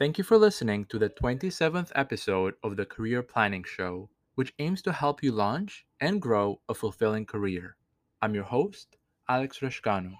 Thank 0.00 0.16
you 0.16 0.24
for 0.24 0.38
listening 0.38 0.86
to 0.86 0.98
the 0.98 1.10
27th 1.10 1.92
episode 1.94 2.54
of 2.62 2.74
the 2.74 2.86
Career 2.86 3.22
Planning 3.22 3.64
Show, 3.64 4.08
which 4.34 4.54
aims 4.58 4.80
to 4.80 4.94
help 4.94 5.22
you 5.22 5.30
launch 5.30 5.84
and 6.00 6.22
grow 6.22 6.62
a 6.70 6.74
fulfilling 6.74 7.26
career. 7.26 7.76
I'm 8.22 8.34
your 8.34 8.44
host, 8.44 8.96
Alex 9.28 9.58
Rashkano. 9.58 10.14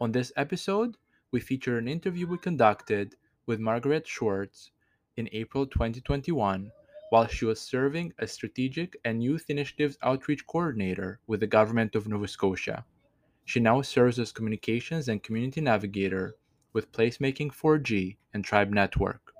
On 0.00 0.10
this 0.10 0.32
episode, 0.38 0.96
we 1.32 1.38
feature 1.38 1.76
an 1.76 1.86
interview 1.86 2.26
we 2.26 2.38
conducted 2.38 3.14
with 3.44 3.60
Margaret 3.60 4.08
Schwartz 4.08 4.70
in 5.18 5.28
April 5.32 5.66
2021 5.66 6.72
while 7.10 7.26
she 7.26 7.44
was 7.44 7.60
serving 7.60 8.14
as 8.18 8.32
Strategic 8.32 8.98
and 9.04 9.22
Youth 9.22 9.50
Initiatives 9.50 9.98
Outreach 10.02 10.46
Coordinator 10.46 11.20
with 11.26 11.40
the 11.40 11.46
Government 11.46 11.94
of 11.94 12.08
Nova 12.08 12.26
Scotia. 12.26 12.86
She 13.44 13.60
now 13.60 13.82
serves 13.82 14.18
as 14.18 14.32
Communications 14.32 15.10
and 15.10 15.22
Community 15.22 15.60
Navigator 15.60 16.36
with 16.72 16.92
Placemaking 16.92 17.52
4G 17.52 18.16
and 18.32 18.44
Tribe 18.44 18.70
Network. 18.70 19.32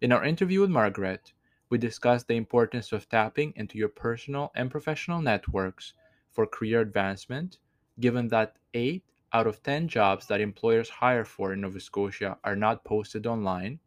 In 0.00 0.12
our 0.12 0.24
interview 0.24 0.60
with 0.60 0.70
Margaret, 0.70 1.32
we 1.70 1.78
discussed 1.78 2.28
the 2.28 2.36
importance 2.36 2.92
of 2.92 3.08
tapping 3.08 3.52
into 3.56 3.78
your 3.78 3.88
personal 3.88 4.52
and 4.54 4.70
professional 4.70 5.20
networks 5.20 5.94
for 6.30 6.46
career 6.46 6.80
advancement, 6.80 7.58
given 7.98 8.28
that 8.28 8.56
8 8.74 9.02
out 9.32 9.46
of 9.46 9.62
10 9.62 9.88
jobs 9.88 10.26
that 10.26 10.40
employers 10.40 10.88
hire 10.88 11.24
for 11.24 11.52
in 11.52 11.62
Nova 11.62 11.80
Scotia 11.80 12.38
are 12.44 12.54
not 12.54 12.84
posted 12.84 13.26
online, 13.26 13.80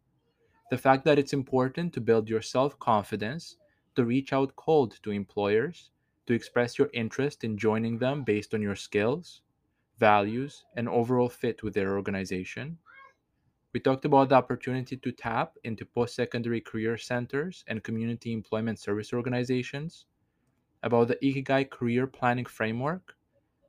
the 0.70 0.76
fact 0.76 1.04
that 1.04 1.18
it's 1.18 1.32
important 1.32 1.94
to 1.94 2.00
build 2.00 2.28
your 2.28 2.42
self 2.42 2.78
confidence, 2.78 3.56
to 3.94 4.04
reach 4.04 4.32
out 4.32 4.56
cold 4.56 4.98
to 5.02 5.10
employers, 5.10 5.90
to 6.26 6.34
express 6.34 6.78
your 6.78 6.90
interest 6.92 7.44
in 7.44 7.56
joining 7.56 7.96
them 7.96 8.22
based 8.22 8.52
on 8.52 8.60
your 8.60 8.76
skills, 8.76 9.40
values, 9.98 10.64
and 10.76 10.88
overall 10.88 11.28
fit 11.28 11.62
with 11.62 11.74
their 11.74 11.96
organization. 11.96 12.78
We 13.72 13.80
talked 13.80 14.04
about 14.04 14.28
the 14.30 14.36
opportunity 14.36 14.96
to 14.96 15.12
tap 15.12 15.56
into 15.64 15.84
post 15.86 16.14
secondary 16.14 16.60
career 16.60 16.96
centers 16.98 17.64
and 17.66 17.82
community 17.82 18.32
employment 18.32 18.78
service 18.78 19.12
organizations, 19.12 20.06
about 20.82 21.08
the 21.08 21.16
Ikigai 21.16 21.70
career 21.70 22.06
planning 22.06 22.46
framework, 22.46 23.16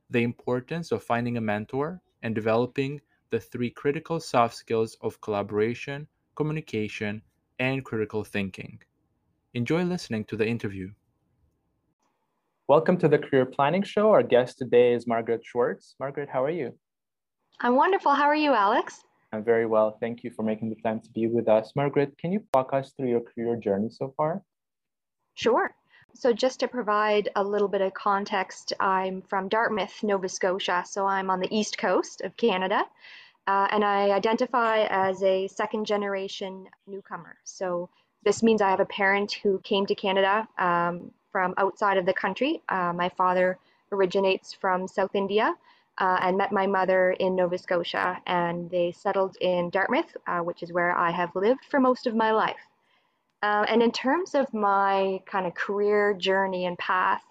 the 0.09 0.23
importance 0.23 0.91
of 0.91 1.03
finding 1.03 1.37
a 1.37 1.41
mentor, 1.41 2.01
and 2.23 2.35
developing 2.35 3.01
the 3.29 3.39
three 3.39 3.69
critical 3.69 4.19
soft 4.19 4.55
skills 4.55 4.97
of 5.01 5.21
collaboration, 5.21 6.07
communication, 6.35 7.21
and 7.59 7.85
critical 7.85 8.23
thinking. 8.23 8.81
Enjoy 9.53 9.83
listening 9.83 10.25
to 10.25 10.37
the 10.37 10.47
interview. 10.47 10.91
Welcome 12.69 12.97
to 12.97 13.07
the 13.07 13.17
Career 13.17 13.47
Planning 13.47 13.81
Show. 13.81 14.11
Our 14.11 14.21
guest 14.21 14.59
today 14.59 14.93
is 14.93 15.07
Margaret 15.07 15.41
Schwartz. 15.43 15.95
Margaret, 15.99 16.29
how 16.31 16.43
are 16.43 16.51
you? 16.51 16.71
I'm 17.59 17.75
wonderful. 17.75 18.11
How 18.11 18.25
are 18.25 18.35
you, 18.35 18.53
Alex? 18.53 19.01
I'm 19.33 19.43
very 19.43 19.65
well. 19.65 19.97
Thank 19.99 20.23
you 20.23 20.29
for 20.29 20.43
making 20.43 20.69
the 20.69 20.75
time 20.75 20.99
to 20.99 21.09
be 21.09 21.25
with 21.25 21.49
us. 21.49 21.71
Margaret, 21.75 22.15
can 22.19 22.31
you 22.31 22.43
walk 22.53 22.71
us 22.71 22.91
through 22.91 23.09
your 23.09 23.21
career 23.21 23.55
journey 23.55 23.89
so 23.89 24.13
far? 24.15 24.43
Sure. 25.33 25.73
So, 26.13 26.31
just 26.31 26.59
to 26.59 26.67
provide 26.67 27.29
a 27.35 27.43
little 27.43 27.69
bit 27.69 27.81
of 27.81 27.95
context, 27.95 28.73
I'm 28.79 29.23
from 29.23 29.49
Dartmouth, 29.49 30.03
Nova 30.03 30.29
Scotia. 30.29 30.83
So, 30.85 31.07
I'm 31.07 31.31
on 31.31 31.39
the 31.39 31.49
east 31.49 31.79
coast 31.79 32.21
of 32.21 32.37
Canada. 32.37 32.83
Uh, 33.47 33.67
and 33.71 33.83
I 33.83 34.11
identify 34.11 34.85
as 34.91 35.23
a 35.23 35.47
second 35.47 35.87
generation 35.87 36.67
newcomer. 36.85 37.35
So, 37.45 37.89
this 38.23 38.43
means 38.43 38.61
I 38.61 38.69
have 38.69 38.79
a 38.79 38.85
parent 38.85 39.31
who 39.41 39.57
came 39.63 39.87
to 39.87 39.95
Canada 39.95 40.47
um, 40.59 41.09
from 41.31 41.53
outside 41.57 41.97
of 41.97 42.05
the 42.05 42.13
country. 42.13 42.61
Uh, 42.69 42.93
my 42.93 43.09
father 43.09 43.57
originates 43.91 44.53
from 44.53 44.87
South 44.87 45.15
India 45.15 45.55
uh, 45.97 46.17
and 46.21 46.37
met 46.37 46.51
my 46.51 46.65
mother 46.65 47.11
in 47.11 47.35
Nova 47.35 47.57
Scotia, 47.57 48.17
and 48.25 48.69
they 48.69 48.91
settled 48.91 49.35
in 49.41 49.69
Dartmouth, 49.69 50.15
uh, 50.27 50.39
which 50.39 50.63
is 50.63 50.71
where 50.71 50.97
I 50.97 51.11
have 51.11 51.35
lived 51.35 51.65
for 51.69 51.79
most 51.79 52.07
of 52.07 52.15
my 52.15 52.31
life. 52.31 52.67
Uh, 53.41 53.65
and 53.69 53.81
in 53.81 53.91
terms 53.91 54.35
of 54.35 54.53
my 54.53 55.21
kind 55.25 55.45
of 55.45 55.53
career 55.53 56.13
journey 56.13 56.65
and 56.65 56.77
path, 56.77 57.23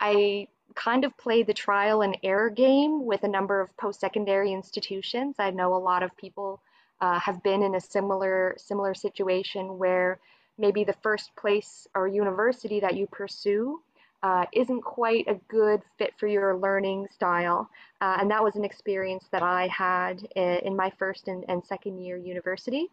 I 0.00 0.48
kind 0.74 1.04
of 1.04 1.16
played 1.16 1.46
the 1.46 1.54
trial 1.54 2.02
and 2.02 2.16
error 2.22 2.50
game 2.50 3.04
with 3.04 3.24
a 3.24 3.28
number 3.28 3.60
of 3.60 3.74
post-secondary 3.76 4.52
institutions. 4.52 5.36
I 5.38 5.50
know 5.50 5.74
a 5.74 5.78
lot 5.78 6.02
of 6.02 6.16
people 6.16 6.60
uh, 7.00 7.18
have 7.18 7.42
been 7.42 7.62
in 7.62 7.74
a 7.74 7.80
similar 7.80 8.54
similar 8.58 8.94
situation 8.94 9.78
where 9.78 10.18
maybe 10.58 10.84
the 10.84 10.94
first 11.02 11.34
place 11.36 11.86
or 11.94 12.08
university 12.08 12.80
that 12.80 12.96
you 12.96 13.06
pursue 13.06 13.80
uh, 14.22 14.46
isn't 14.52 14.82
quite 14.82 15.26
a 15.28 15.34
good 15.48 15.82
fit 15.98 16.12
for 16.18 16.26
your 16.26 16.56
learning 16.56 17.06
style. 17.12 17.68
Uh, 18.00 18.16
and 18.20 18.30
that 18.30 18.42
was 18.42 18.56
an 18.56 18.64
experience 18.64 19.26
that 19.30 19.42
I 19.42 19.68
had 19.68 20.26
in, 20.34 20.74
my 20.74 20.90
first 20.98 21.28
and, 21.28 21.44
and, 21.48 21.64
second 21.64 22.02
year 22.02 22.16
university. 22.16 22.90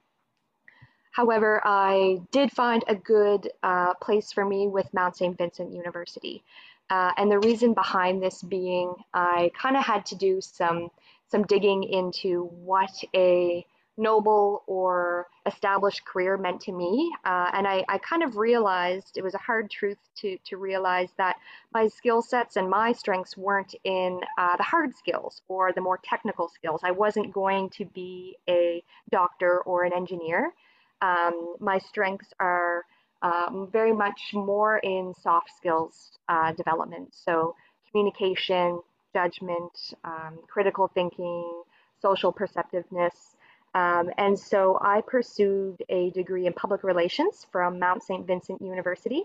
However, 1.12 1.62
I 1.64 2.22
did 2.32 2.52
find 2.52 2.84
a 2.88 2.96
good 2.96 3.52
uh, 3.62 3.94
place 3.96 4.32
for 4.32 4.46
me 4.46 4.68
with 4.68 4.94
Mount 4.94 5.16
St. 5.16 5.38
Vincent 5.38 5.72
University. 5.72 6.44
Uh, 6.90 7.12
and 7.18 7.32
the 7.32 7.40
reason 7.40 7.74
behind 7.74 8.22
this 8.22 8.42
being 8.42 8.94
I 9.14 9.52
kind 9.60 9.78
of 9.78 9.84
had 9.84 10.06
to 10.08 10.16
do 10.16 10.42
some 10.42 10.90
some 11.28 11.44
digging 11.44 11.84
into 11.84 12.44
what 12.44 12.92
a 13.16 13.66
noble 13.98 14.64
or 14.66 15.28
established 15.46 16.04
career 16.06 16.38
meant 16.38 16.62
to 16.62 16.72
me. 16.72 17.12
Uh, 17.26 17.50
and 17.54 17.68
I, 17.68 17.84
I, 17.88 17.98
kind 18.00 18.24
of 18.24 18.38
realized 18.38 19.18
it 19.18 19.24
was 19.24 19.36
a 19.36 19.40
hard 19.40 19.70
truth 19.70 20.00
to, 20.18 20.38
to 20.46 20.58
realize 20.58 21.10
that 21.18 21.36
my 21.74 21.88
skill 21.88 22.22
sets 22.22 22.56
and 22.56 22.70
my 22.70 22.92
strengths 22.94 23.38
weren't 23.38 23.76
in 23.84 24.20
uh, 24.38 24.58
the 24.58 24.64
hard 24.64 24.96
skills 24.96 25.42
or 25.48 25.72
the 25.74 25.82
more 25.82 26.00
technical 26.04 26.50
skills. 26.50 26.82
I 26.84 26.92
wasn't 26.92 27.32
going 27.32 27.70
to 27.72 27.86
be 27.86 28.38
a 28.50 28.84
doctor 29.12 29.60
or 29.60 29.84
an 29.84 29.94
engineer. 29.94 30.54
Um, 31.02 31.56
my 31.60 31.78
strengths 31.78 32.34
are 32.40 32.86
um, 33.22 33.70
very 33.72 33.94
much 33.94 34.32
more 34.34 34.78
in 34.78 35.14
soft 35.22 35.50
skills 35.56 36.18
uh, 36.30 36.52
development. 36.54 37.10
So 37.12 37.56
communication, 37.92 38.82
judgment, 39.14 39.94
um, 40.04 40.40
critical 40.48 40.90
thinking, 40.94 41.64
social 42.02 42.32
perceptiveness, 42.32 43.36
um, 43.74 44.10
and 44.18 44.38
so 44.38 44.78
I 44.82 45.02
pursued 45.02 45.84
a 45.90 46.12
degree 46.12 46.46
in 46.46 46.54
public 46.54 46.84
relations 46.84 47.48
from 47.52 47.80
Mount 47.80 48.04
St. 48.04 48.26
Vincent 48.26 48.62
University, 48.62 49.24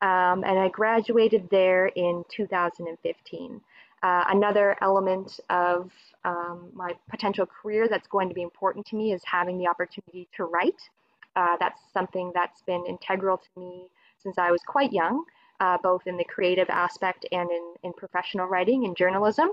um, 0.00 0.44
and 0.44 0.58
I 0.58 0.68
graduated 0.68 1.48
there 1.50 1.86
in 1.86 2.24
2015. 2.30 3.60
Uh, 4.02 4.24
another 4.28 4.76
element 4.80 5.40
of 5.50 5.92
um, 6.24 6.70
my 6.72 6.94
potential 7.10 7.44
career 7.44 7.86
that's 7.88 8.08
going 8.08 8.28
to 8.28 8.34
be 8.34 8.42
important 8.42 8.86
to 8.86 8.96
me 8.96 9.12
is 9.12 9.22
having 9.24 9.58
the 9.58 9.66
opportunity 9.66 10.26
to 10.34 10.44
write. 10.44 10.88
Uh, 11.36 11.56
that's 11.60 11.80
something 11.92 12.32
that's 12.34 12.62
been 12.62 12.84
integral 12.86 13.36
to 13.36 13.60
me 13.60 13.84
since 14.16 14.38
I 14.38 14.50
was 14.50 14.62
quite 14.66 14.92
young, 14.92 15.24
uh, 15.60 15.76
both 15.82 16.06
in 16.06 16.16
the 16.16 16.24
creative 16.24 16.70
aspect 16.70 17.26
and 17.30 17.50
in, 17.50 17.74
in 17.82 17.92
professional 17.92 18.46
writing 18.46 18.86
and 18.86 18.96
journalism. 18.96 19.50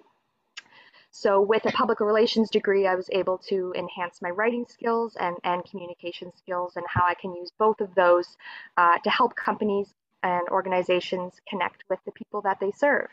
So 1.20 1.42
with 1.42 1.66
a 1.66 1.72
public 1.72 2.00
relations 2.00 2.52
degree, 2.52 2.86
I 2.86 2.94
was 2.94 3.10
able 3.12 3.40
to 3.50 3.74
enhance 3.76 4.22
my 4.22 4.30
writing 4.30 4.68
skills 4.70 5.18
and, 5.20 5.36
and 5.44 5.66
communication 5.66 6.32
skills 6.38 6.76
and 6.76 6.86
how 6.88 7.06
I 7.10 7.16
can 7.16 7.34
use 7.34 7.50
both 7.58 7.82
of 7.82 7.96
those 7.96 8.38
uh, 8.78 9.00
to 9.00 9.10
help 9.10 9.36
companies 9.36 9.96
and 10.22 10.48
organizations 10.50 11.34
connect 11.50 11.84
with 11.90 11.98
the 12.06 12.12
people 12.12 12.42
that 12.42 12.60
they 12.60 12.70
serve. 12.70 13.08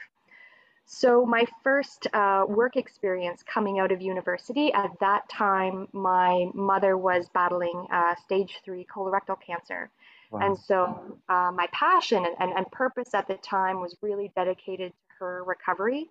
So 0.85 1.25
my 1.25 1.47
first 1.63 2.07
uh, 2.13 2.45
work 2.47 2.77
experience 2.77 3.43
coming 3.43 3.79
out 3.79 3.91
of 3.91 4.03
university, 4.03 4.71
at 4.75 4.91
that 5.01 5.27
time, 5.31 5.89
my 5.93 6.51
mother 6.53 6.99
was 6.99 7.31
battling 7.33 7.87
uh, 7.91 8.17
stage 8.17 8.61
three 8.67 8.85
colorectal 8.85 9.41
cancer. 9.41 9.89
Wow. 10.31 10.41
And 10.41 10.59
so 10.59 11.19
uh, 11.31 11.53
my 11.55 11.69
passion 11.73 12.27
and, 12.27 12.37
and, 12.39 12.53
and 12.53 12.71
purpose 12.71 13.15
at 13.15 13.29
the 13.29 13.37
time 13.37 13.81
was 13.81 13.97
really 14.03 14.31
dedicated 14.37 14.93
to 14.93 15.15
her 15.21 15.45
recovery 15.45 16.11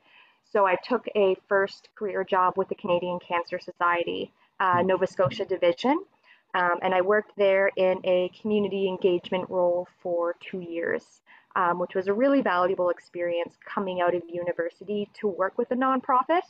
so 0.53 0.67
I 0.67 0.75
took 0.87 1.07
a 1.15 1.35
first 1.49 1.89
career 1.95 2.23
job 2.23 2.53
with 2.55 2.69
the 2.69 2.75
Canadian 2.75 3.19
Cancer 3.27 3.59
Society, 3.59 4.31
uh, 4.59 4.81
hmm. 4.81 4.87
Nova 4.87 5.07
Scotia 5.07 5.45
division. 5.45 5.99
Um, 6.55 6.77
and 6.83 6.93
I 6.93 7.01
worked 7.01 7.31
there 7.35 7.71
in 7.75 7.99
a 8.03 8.31
community 8.39 8.87
engagement 8.87 9.49
role 9.49 9.87
for 10.03 10.35
two 10.39 10.59
years, 10.59 11.21
um, 11.55 11.79
which 11.79 11.95
was 11.95 12.07
a 12.07 12.13
really 12.13 12.43
valuable 12.43 12.91
experience 12.91 13.57
coming 13.65 14.01
out 14.01 14.13
of 14.13 14.21
university 14.31 15.09
to 15.15 15.27
work 15.27 15.57
with 15.57 15.71
a 15.71 15.75
nonprofit, 15.75 16.43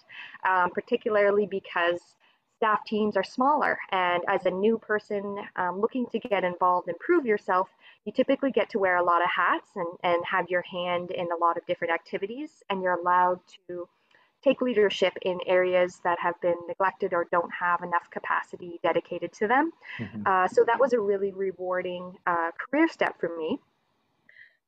um, 0.46 0.72
particularly 0.72 1.46
because 1.46 2.02
staff 2.58 2.80
teams 2.86 3.16
are 3.16 3.24
smaller. 3.24 3.78
And 3.92 4.24
as 4.28 4.46
a 4.46 4.52
new 4.52 4.78
person 4.78 5.38
um, 5.56 5.80
looking 5.80 6.06
to 6.08 6.20
get 6.20 6.44
involved 6.44 6.90
and 6.90 7.00
prove 7.00 7.26
yourself, 7.26 7.70
you 8.04 8.12
typically 8.12 8.52
get 8.52 8.70
to 8.72 8.80
wear 8.80 8.98
a 8.98 9.04
lot 9.04 9.22
of 9.22 9.30
hats 9.30 9.70
and, 9.76 9.88
and 10.04 10.22
have 10.26 10.50
your 10.50 10.64
hand 10.64 11.12
in 11.12 11.30
a 11.32 11.38
lot 11.38 11.58
of 11.58 11.66
different 11.66 11.94
activities, 11.94 12.64
and 12.70 12.82
you're 12.82 13.00
allowed 13.00 13.40
to 13.68 13.88
take 14.44 14.62
leadership 14.62 15.14
in 15.22 15.40
areas 15.48 16.00
that 16.04 16.20
have 16.20 16.40
been 16.42 16.56
neglected 16.68 17.14
or 17.14 17.28
don't 17.32 17.52
have 17.54 17.82
enough 17.82 18.10
capacity 18.12 18.80
dedicated 18.84 19.32
to 19.34 19.48
them. 19.48 19.72
Mm-hmm. 20.00 20.24
Uh, 20.26 20.48
so 20.48 20.64
that 20.66 20.80
was 20.80 20.94
a 20.94 21.00
really 21.00 21.32
rewarding 21.32 22.14
uh, 22.26 22.52
career 22.58 22.88
step 22.88 23.20
for 23.20 23.36
me. 23.38 23.60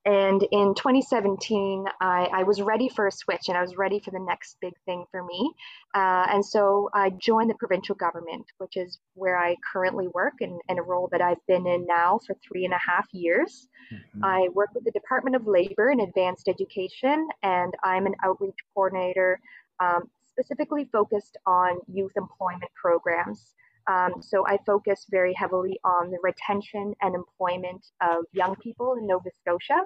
And 0.06 0.44
in 0.51 0.75
2017, 0.75 1.86
I, 2.00 2.30
I, 2.31 2.44
was 2.44 2.62
ready 2.62 2.89
for 2.89 3.07
a 3.07 3.12
switch 3.12 3.48
and 3.48 3.57
I 3.57 3.62
was 3.62 3.75
ready 3.75 4.00
for 4.00 4.12
the 4.12 4.19
next 4.19 4.57
big 4.62 4.74
thing 4.86 5.04
for 5.10 5.24
me. 5.24 5.51
Uh, 5.95 6.28
and 6.30 6.45
so 6.45 6.92
I 6.94 7.10
joined 7.10 7.50
the 7.50 7.56
provincial 7.56 7.95
government, 7.95 8.45
which 8.60 8.78
is 8.78 9.00
where 9.16 9.36
I 9.36 9.56
currently 9.74 10.07
work 10.10 10.36
in, 10.42 10.60
in 10.69 10.78
a 10.78 10.83
role 10.83 11.10
that 11.12 11.21
I've 11.21 11.44
been 11.48 11.66
in 11.66 11.88
now 11.88 12.19
for 12.28 12.36
three 12.48 12.66
and 12.66 12.74
a 12.75 12.78
half 12.78 13.07
years. 13.13 13.68
Mm-hmm. 13.92 14.24
I 14.24 14.48
work 14.54 14.69
with 14.75 14.83
the 14.83 14.92
Department 14.92 15.38
of 15.38 15.48
Labor 15.48 15.89
and 15.89 16.01
Advanced 16.01 16.48
Education, 16.48 17.28
and 17.42 17.74
I'm 17.83 18.06
an 18.06 18.13
outreach 18.24 18.57
coordinator 18.75 19.39
um, 19.80 20.10
specifically 20.27 20.86
focused 20.92 21.38
on 21.45 21.80
youth 21.88 22.12
employment 22.16 22.72
programs. 22.75 23.54
Um, 23.88 24.13
so 24.22 24.45
I 24.48 24.57
focus 24.66 25.06
very 25.10 25.33
heavily 25.33 25.80
on 25.83 26.10
the 26.10 26.18
retention 26.24 26.95
and 27.01 27.16
employment 27.16 27.86
of 28.01 28.25
young 28.33 28.56
people 28.56 28.95
in 28.95 29.06
Nova 29.07 29.30
Scotia. 29.42 29.86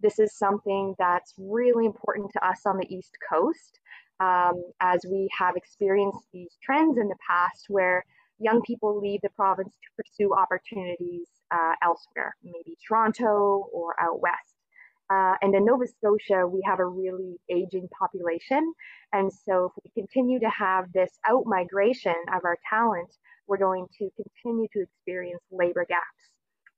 This 0.00 0.18
is 0.18 0.36
something 0.36 0.94
that's 0.98 1.34
really 1.38 1.86
important 1.86 2.30
to 2.32 2.46
us 2.46 2.62
on 2.66 2.78
the 2.78 2.86
East 2.94 3.16
Coast, 3.28 3.80
um, 4.20 4.62
as 4.80 5.04
we 5.10 5.28
have 5.36 5.56
experienced 5.56 6.26
these 6.32 6.56
trends 6.62 6.98
in 6.98 7.08
the 7.08 7.16
past 7.26 7.66
where 7.68 8.04
young 8.38 8.62
people 8.62 9.00
leave 9.00 9.20
the 9.22 9.30
province 9.30 9.74
to 9.74 10.02
pursue 10.02 10.34
opportunities 10.34 11.28
uh, 11.50 11.74
elsewhere, 11.82 12.36
maybe 12.42 12.76
Toronto 12.86 13.68
or 13.72 13.94
out 14.00 14.20
west. 14.20 14.53
Uh, 15.10 15.34
and 15.42 15.54
in 15.54 15.64
Nova 15.64 15.86
Scotia, 15.86 16.46
we 16.46 16.62
have 16.64 16.80
a 16.80 16.86
really 16.86 17.36
aging 17.50 17.88
population. 17.98 18.72
And 19.12 19.30
so, 19.32 19.72
if 19.76 19.84
we 19.84 20.02
continue 20.02 20.40
to 20.40 20.48
have 20.48 20.92
this 20.92 21.18
out 21.28 21.44
migration 21.46 22.14
of 22.32 22.44
our 22.44 22.56
talent, 22.68 23.14
we're 23.46 23.58
going 23.58 23.86
to 23.98 24.10
continue 24.16 24.66
to 24.72 24.82
experience 24.82 25.42
labor 25.50 25.84
gaps 25.86 26.04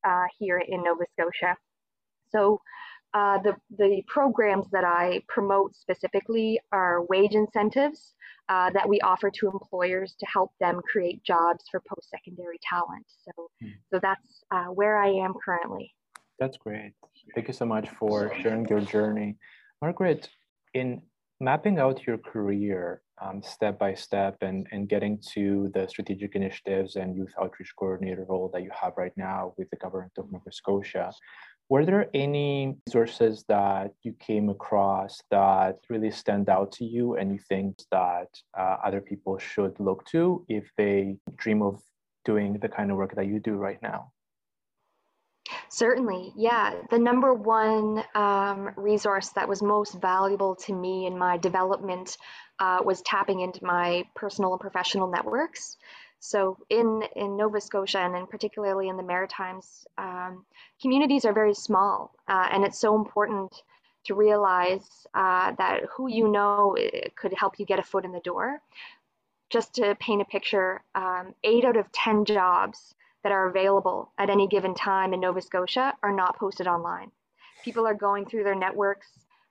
uh, 0.05 0.25
here 0.39 0.59
in 0.59 0.83
Nova 0.83 1.05
Scotia. 1.13 1.57
So, 2.31 2.61
uh, 3.15 3.39
the, 3.39 3.55
the 3.79 4.03
programs 4.09 4.67
that 4.73 4.85
I 4.85 5.23
promote 5.29 5.75
specifically 5.75 6.61
are 6.73 7.05
wage 7.07 7.35
incentives 7.35 8.15
uh, 8.49 8.71
that 8.71 8.89
we 8.89 9.01
offer 9.01 9.31
to 9.31 9.51
employers 9.51 10.15
to 10.21 10.27
help 10.27 10.53
them 10.61 10.81
create 10.91 11.23
jobs 11.23 11.65
for 11.71 11.81
post 11.81 12.11
secondary 12.11 12.59
talent. 12.69 13.07
So, 13.25 13.51
hmm. 13.61 13.69
so 13.91 14.01
that's 14.03 14.45
uh, 14.51 14.67
where 14.67 14.99
I 14.99 15.09
am 15.09 15.35
currently. 15.45 15.95
That's 16.39 16.59
great. 16.59 16.93
Thank 17.35 17.49
you 17.49 17.55
so 17.55 17.65
much 17.65 17.89
for 17.89 18.33
sharing 18.43 18.67
your 18.69 18.81
journey. 18.81 19.37
Margaret, 19.81 20.29
in 20.75 21.03
mapping 21.41 21.79
out 21.79 22.07
your 22.07 22.19
career 22.19 23.03
um, 23.21 23.43
step 23.43 23.79
by 23.79 23.95
step 23.95 24.37
and, 24.43 24.67
and 24.73 24.89
getting 24.89 25.19
to 25.35 25.71
the 25.75 25.87
strategic 25.89 26.35
initiatives 26.35 26.97
and 26.97 27.17
youth 27.17 27.33
outreach 27.41 27.73
coordinator 27.79 28.27
role 28.29 28.51
that 28.53 28.63
you 28.63 28.71
have 28.79 28.93
right 28.97 29.13
now 29.17 29.55
with 29.57 29.69
the 29.71 29.77
government 29.77 30.13
of 30.19 30.31
Nova 30.31 30.53
Scotia, 30.53 31.13
were 31.69 31.85
there 31.85 32.09
any 32.15 32.77
resources 32.87 33.45
that 33.49 33.93
you 34.03 34.13
came 34.21 34.49
across 34.51 35.21
that 35.31 35.79
really 35.89 36.11
stand 36.11 36.49
out 36.49 36.71
to 36.73 36.85
you 36.85 37.17
and 37.17 37.33
you 37.33 37.39
think 37.49 37.79
that 37.91 38.29
uh, 38.59 38.77
other 38.85 39.01
people 39.01 39.37
should 39.39 39.79
look 39.81 40.05
to 40.07 40.45
if 40.49 40.71
they 40.77 41.17
dream 41.37 41.63
of 41.63 41.81
doing 42.25 42.59
the 42.61 42.69
kind 42.69 42.91
of 42.91 42.97
work 42.97 43.15
that 43.17 43.27
you 43.27 43.41
do 43.41 43.55
right 43.55 43.81
now? 43.83 44.13
Certainly, 45.69 46.33
yeah. 46.37 46.75
The 46.91 46.99
number 46.99 47.33
one 47.35 48.03
um, 48.15 48.71
resource 48.77 49.31
that 49.31 49.49
was 49.49 49.63
most 49.63 50.01
valuable 50.01 50.57
to 50.67 50.73
me 50.73 51.07
in 51.07 51.19
my 51.19 51.37
development 51.37 52.17
uh, 52.59 52.79
was 52.85 53.03
tapping 53.03 53.41
into 53.41 53.65
my 53.65 54.05
personal 54.15 54.53
and 54.53 54.61
professional 54.61 55.11
networks. 55.11 55.77
So 56.19 56.57
in 56.71 57.03
in 57.15 57.37
Nova 57.37 57.61
Scotia 57.61 57.99
and 58.01 58.17
in 58.17 58.27
particularly 58.27 58.89
in 58.89 58.97
the 58.97 59.03
Maritimes, 59.03 59.87
um, 59.99 60.45
communities 60.81 61.25
are 61.25 61.33
very 61.33 61.55
small, 61.55 62.15
uh, 62.27 62.49
and 62.51 62.65
it's 62.65 62.79
so 62.79 62.97
important 62.97 63.53
to 64.05 64.15
realize 64.15 65.07
uh, 65.15 65.53
that 65.59 65.83
who 65.95 66.09
you 66.09 66.29
know 66.29 66.77
eh, 66.81 67.09
could 67.17 67.35
help 67.35 67.59
you 67.59 67.67
get 67.67 67.79
a 67.79 67.83
foot 67.83 68.05
in 68.05 68.13
the 68.13 68.21
door. 68.21 68.61
Just 69.51 69.75
to 69.75 69.95
paint 70.01 70.23
a 70.23 70.25
picture, 70.25 70.83
um, 70.95 71.35
eight 71.45 71.65
out 71.65 71.77
of 71.77 71.93
ten 71.93 72.25
jobs 72.25 72.95
that 73.27 73.33
are 73.33 73.49
available 73.49 74.13
at 74.19 74.31
any 74.31 74.47
given 74.47 74.73
time 74.73 75.13
in 75.13 75.19
Nova 75.19 75.43
Scotia 75.43 75.93
are 76.01 76.13
not 76.13 76.39
posted 76.39 76.69
online. 76.69 77.11
People 77.65 77.85
are 77.85 77.93
going 77.93 78.25
through 78.25 78.45
their 78.45 78.55
networks 78.55 79.09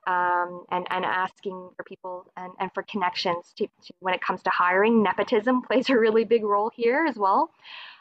um, 0.08 0.64
and, 0.72 0.88
and 0.90 1.04
asking 1.04 1.72
for 1.76 1.84
people 1.84 2.32
and, 2.38 2.54
and 2.62 2.72
for 2.74 2.84
connections 2.84 3.52
to, 3.58 3.68
to, 3.84 3.94
when 4.00 4.14
it 4.14 4.22
comes 4.22 4.42
to 4.44 4.50
hiring. 4.50 5.04
Nepotism 5.04 5.62
plays 5.68 5.90
a 5.90 6.00
really 6.00 6.24
big 6.24 6.46
role 6.46 6.72
here 6.74 7.06
as 7.06 7.18
well. 7.18 7.52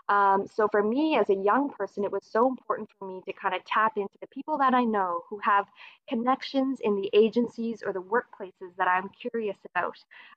Um, 0.08 0.46
so 0.54 0.68
for 0.68 0.80
me 0.80 1.16
as 1.16 1.28
a 1.28 1.34
young 1.34 1.70
person, 1.70 2.04
it 2.04 2.12
was 2.12 2.24
so 2.24 2.46
important 2.46 2.88
for 2.96 3.08
me 3.08 3.22
to 3.26 3.32
kind 3.32 3.56
of 3.56 3.64
tap 3.64 3.94
into 3.96 4.14
the 4.20 4.28
people 4.28 4.56
that 4.58 4.74
I 4.74 4.84
know 4.84 5.22
who 5.28 5.40
have 5.42 5.66
connections 6.08 6.78
in 6.82 6.94
the 6.94 7.10
agencies 7.12 7.82
or 7.84 7.92
the 7.92 8.02
workplaces 8.02 8.76
that 8.78 8.86
I'm 8.86 9.08
curious 9.08 9.56
about 9.74 9.96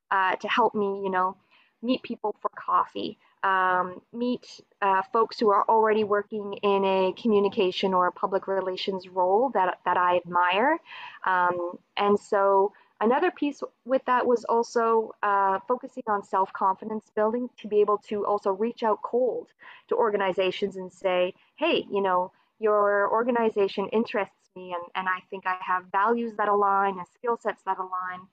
uh, 0.10 0.36
to 0.38 0.48
help 0.48 0.74
me, 0.74 1.04
you 1.04 1.12
know, 1.12 1.38
meet 1.84 2.02
people 2.02 2.36
for 2.42 2.50
coffee, 2.58 3.20
um, 3.44 4.02
meet 4.14 4.62
uh, 4.82 5.02
folks 5.14 5.40
who 5.40 5.50
are 5.50 5.64
already 5.70 6.04
working 6.04 6.54
in 6.64 6.84
a 6.86 7.14
communication 7.22 7.94
or 7.94 8.08
a 8.08 8.12
public 8.12 8.48
relations 8.48 9.08
role 9.08 9.50
that, 9.54 9.80
that 9.86 9.98
I 9.98 10.18
admire. 10.18 10.78
Um, 11.26 11.78
and 11.96 12.20
so 12.20 12.74
another 13.02 13.32
piece 13.32 13.62
with 13.86 14.04
that 14.06 14.26
was 14.26 14.44
also 14.46 15.12
uh, 15.24 15.60
focusing 15.68 16.04
on 16.08 16.24
self-confidence 16.24 17.12
building 17.16 17.50
to 17.60 17.68
be 17.68 17.82
able 17.82 17.98
to 18.10 18.26
also 18.26 18.52
reach 18.52 18.84
out 18.84 19.02
cold 19.02 19.48
to 19.90 19.96
organizations 19.96 20.76
and 20.76 20.92
say, 20.92 21.34
hey, 21.56 21.86
you 21.92 22.02
know, 22.02 22.32
your 22.60 23.12
organization 23.12 23.88
interests 23.90 24.34
me 24.56 24.74
and, 24.74 24.84
and 24.96 25.08
I 25.08 25.20
think 25.30 25.46
I 25.46 25.58
have 25.62 25.84
values 25.92 26.34
that 26.38 26.48
align 26.48 26.98
and 26.98 27.08
skill 27.16 27.38
sets 27.38 27.62
that 27.64 27.78
align 27.78 28.28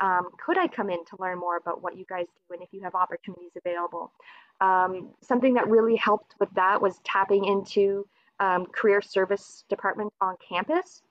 um, 0.00 0.30
could 0.44 0.58
I 0.58 0.66
come 0.66 0.90
in 0.90 1.04
to 1.06 1.16
learn 1.18 1.38
more 1.38 1.56
about 1.56 1.82
what 1.82 1.96
you 1.96 2.04
guys 2.08 2.26
do 2.26 2.54
and 2.54 2.62
if 2.62 2.68
you 2.72 2.82
have 2.82 2.94
opportunities 2.94 3.52
available? 3.56 4.12
Um, 4.60 5.10
something 5.20 5.54
that 5.54 5.68
really 5.68 5.96
helped 5.96 6.34
with 6.38 6.48
that 6.54 6.80
was 6.80 6.98
tapping 7.04 7.44
into 7.44 8.06
um, 8.40 8.66
career 8.66 9.02
service 9.02 9.64
department 9.68 10.12
on 10.20 10.36
campus. 10.48 11.02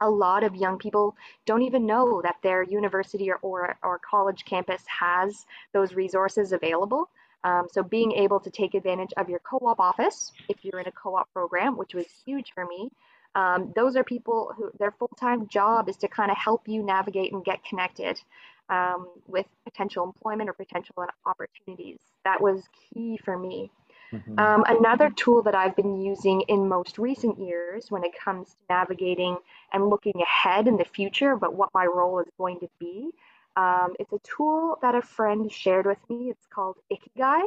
A 0.00 0.10
lot 0.10 0.44
of 0.44 0.54
young 0.54 0.78
people 0.78 1.16
don't 1.46 1.62
even 1.62 1.86
know 1.86 2.20
that 2.22 2.36
their 2.42 2.62
university 2.62 3.30
or, 3.30 3.38
or, 3.42 3.76
or 3.82 3.98
college 3.98 4.44
campus 4.44 4.82
has 4.86 5.46
those 5.72 5.94
resources 5.94 6.52
available. 6.52 7.08
Um, 7.44 7.66
so 7.70 7.82
being 7.82 8.12
able 8.12 8.40
to 8.40 8.50
take 8.50 8.74
advantage 8.74 9.12
of 9.16 9.28
your 9.28 9.38
co-op 9.40 9.78
office, 9.78 10.32
if 10.48 10.64
you're 10.64 10.80
in 10.80 10.86
a 10.86 10.92
co-op 10.92 11.32
program, 11.32 11.76
which 11.76 11.94
was 11.94 12.06
huge 12.24 12.52
for 12.54 12.66
me, 12.66 12.90
um, 13.34 13.72
those 13.74 13.96
are 13.96 14.04
people 14.04 14.52
who 14.56 14.70
their 14.78 14.92
full-time 14.92 15.48
job 15.48 15.88
is 15.88 15.96
to 15.98 16.08
kind 16.08 16.30
of 16.30 16.36
help 16.36 16.68
you 16.68 16.82
navigate 16.82 17.32
and 17.32 17.44
get 17.44 17.64
connected 17.64 18.20
um, 18.68 19.08
with 19.26 19.46
potential 19.64 20.04
employment 20.04 20.48
or 20.48 20.52
potential 20.52 20.94
opportunities. 21.26 21.98
That 22.24 22.40
was 22.40 22.62
key 22.72 23.16
for 23.16 23.38
me. 23.38 23.70
Mm-hmm. 24.12 24.38
Um, 24.38 24.64
another 24.68 25.10
tool 25.10 25.42
that 25.42 25.54
I've 25.54 25.74
been 25.74 26.00
using 26.00 26.42
in 26.42 26.68
most 26.68 26.98
recent 26.98 27.38
years 27.38 27.90
when 27.90 28.04
it 28.04 28.12
comes 28.18 28.50
to 28.50 28.56
navigating 28.70 29.36
and 29.72 29.88
looking 29.88 30.14
ahead 30.22 30.68
in 30.68 30.76
the 30.76 30.84
future 30.84 31.32
about 31.32 31.54
what 31.54 31.70
my 31.74 31.86
role 31.86 32.20
is 32.20 32.28
going 32.38 32.60
to 32.60 32.68
be, 32.78 33.10
um, 33.56 33.94
it's 33.98 34.12
a 34.12 34.20
tool 34.22 34.78
that 34.82 34.94
a 34.94 35.02
friend 35.02 35.50
shared 35.50 35.86
with 35.86 35.98
me. 36.08 36.30
It's 36.30 36.46
called 36.46 36.76
Ikigai. 36.92 37.42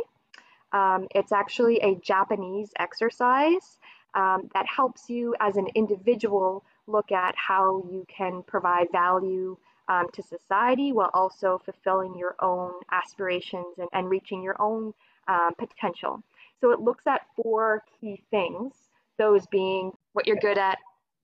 Um, 0.74 1.07
it's 1.15 1.31
actually 1.31 1.79
a 1.79 1.95
Japanese 1.95 2.71
exercise 2.77 3.79
um, 4.13 4.50
that 4.53 4.65
helps 4.65 5.09
you 5.09 5.36
as 5.39 5.55
an 5.57 5.67
individual 5.75 6.63
look 6.88 7.12
at 7.12 7.36
how 7.36 7.83
you 7.89 8.05
can 8.09 8.43
provide 8.43 8.88
value 8.91 9.57
um, 9.88 10.08
to 10.13 10.24
society 10.24 10.91
while 10.91 11.12
also 11.13 11.62
fulfilling 11.63 12.17
your 12.17 12.36
own 12.41 12.72
aspirations 12.91 13.77
and, 13.77 13.88
and 13.94 14.10
reaching 14.10 14.41
your 14.41 14.62
own 14.62 14.94
um, 15.27 15.51
potential. 15.58 16.22
So 16.62 16.72
it 16.72 16.79
looks 16.79 17.06
at 17.08 17.22
four 17.36 17.84
key 18.00 18.22
things, 18.32 18.74
those 19.17 19.46
being 19.48 19.91
what 20.13 20.27
you're 20.27 20.38
good 20.38 20.58
at, 20.58 20.77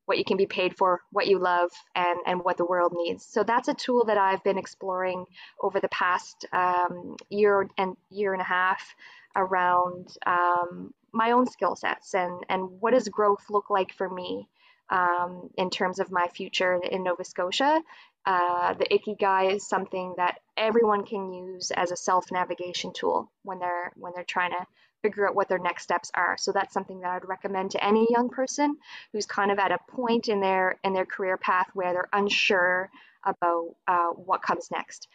what 0.05 0.17
you 0.17 0.25
can 0.25 0.37
be 0.37 0.45
paid 0.45 0.75
for, 0.77 1.01
what 1.11 1.27
you 1.27 1.39
love, 1.39 1.71
and, 1.95 2.19
and 2.25 2.43
what 2.43 2.57
the 2.57 2.65
world 2.65 2.93
needs. 2.95 3.25
So 3.25 3.43
that's 3.43 3.69
a 3.69 3.73
tool 3.73 4.03
that 4.05 4.17
I've 4.17 4.43
been 4.43 4.57
exploring 4.57 5.25
over 5.61 5.79
the 5.79 5.87
past 5.89 6.45
um, 6.51 7.15
year 7.29 7.67
and 7.77 7.95
year 8.09 8.33
and 8.33 8.41
a 8.41 8.45
half 8.45 8.95
around 9.35 10.17
um, 10.25 10.93
my 11.13 11.31
own 11.31 11.47
skill 11.47 11.75
sets 11.75 12.13
and, 12.13 12.43
and 12.49 12.69
what 12.81 12.93
does 12.93 13.07
growth 13.07 13.45
look 13.49 13.69
like 13.69 13.93
for 13.93 14.09
me 14.09 14.47
um, 14.89 15.49
in 15.57 15.69
terms 15.69 15.99
of 15.99 16.11
my 16.11 16.27
future 16.27 16.79
in 16.91 17.03
Nova 17.03 17.23
Scotia. 17.23 17.81
Uh, 18.25 18.73
the 18.73 18.85
Ikigai 18.85 19.55
is 19.55 19.67
something 19.67 20.13
that 20.17 20.39
everyone 20.55 21.05
can 21.05 21.33
use 21.33 21.71
as 21.71 21.91
a 21.91 21.97
self-navigation 21.97 22.93
tool 22.93 23.31
when 23.43 23.59
they're 23.59 23.91
when 23.95 24.13
they're 24.15 24.23
trying 24.23 24.51
to 24.51 24.65
figure 25.01 25.27
out 25.27 25.35
what 25.35 25.49
their 25.49 25.59
next 25.59 25.83
steps 25.83 26.09
are. 26.15 26.37
So 26.37 26.53
that's 26.53 26.73
something 26.73 27.01
that 27.01 27.11
I'd 27.11 27.27
recommend 27.27 27.71
to 27.71 27.83
any 27.83 28.07
young 28.09 28.29
person 28.29 28.77
who's 29.11 29.25
kind 29.25 29.51
of 29.51 29.59
at 29.59 29.73
a 29.73 29.77
point 29.91 30.29
in 30.29 30.39
their 30.39 30.79
in 30.83 30.93
their 30.93 31.05
career 31.05 31.37
path 31.37 31.67
where 31.73 31.91
they're 31.93 32.09
unsure 32.13 32.89
about 33.25 33.75
uh, 33.87 34.09
what 34.09 34.41
comes 34.41 34.69
next. 34.71 35.07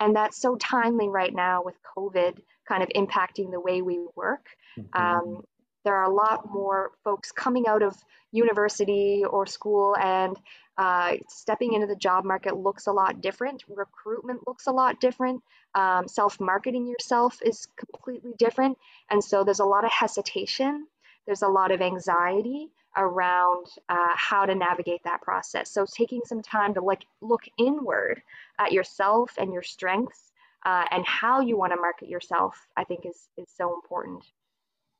And 0.00 0.16
that's 0.16 0.40
so 0.40 0.56
timely 0.56 1.08
right 1.08 1.32
now 1.32 1.62
with 1.62 1.76
COVID 1.96 2.38
kind 2.66 2.82
of 2.82 2.88
impacting 2.90 3.50
the 3.50 3.60
way 3.60 3.82
we 3.82 4.00
work. 4.16 4.46
Mm-hmm. 4.78 5.00
Um, 5.00 5.42
there 5.84 5.96
are 5.96 6.10
a 6.10 6.14
lot 6.14 6.50
more 6.50 6.92
folks 7.04 7.30
coming 7.32 7.66
out 7.66 7.82
of 7.82 7.94
university 8.32 9.22
or 9.28 9.46
school 9.46 9.96
and 9.96 10.36
uh, 10.76 11.12
stepping 11.28 11.72
into 11.74 11.86
the 11.86 11.96
job 11.96 12.24
market 12.24 12.56
looks 12.56 12.86
a 12.86 12.92
lot 12.92 13.20
different. 13.20 13.62
Recruitment 13.68 14.46
looks 14.46 14.66
a 14.66 14.72
lot 14.72 15.00
different. 15.00 15.42
Um, 15.74 16.08
self 16.08 16.40
marketing 16.40 16.86
yourself 16.86 17.38
is 17.44 17.68
completely 17.76 18.32
different. 18.38 18.76
And 19.10 19.22
so 19.22 19.44
there's 19.44 19.60
a 19.60 19.64
lot 19.64 19.84
of 19.84 19.92
hesitation, 19.92 20.86
there's 21.26 21.42
a 21.42 21.48
lot 21.48 21.70
of 21.70 21.80
anxiety 21.80 22.70
around 22.96 23.66
uh, 23.88 24.14
how 24.14 24.46
to 24.46 24.54
navigate 24.54 25.02
that 25.04 25.20
process. 25.20 25.70
So 25.70 25.84
taking 25.84 26.22
some 26.24 26.42
time 26.42 26.74
to 26.74 26.80
like 26.80 27.04
look 27.20 27.42
inward 27.58 28.22
at 28.58 28.72
yourself 28.72 29.32
and 29.38 29.52
your 29.52 29.62
strengths 29.62 30.32
uh, 30.64 30.84
and 30.90 31.04
how 31.06 31.40
you 31.40 31.56
want 31.56 31.72
to 31.72 31.80
market 31.80 32.08
yourself, 32.08 32.56
I 32.76 32.84
think 32.84 33.04
is 33.06 33.28
is 33.36 33.48
so 33.56 33.74
important. 33.74 34.24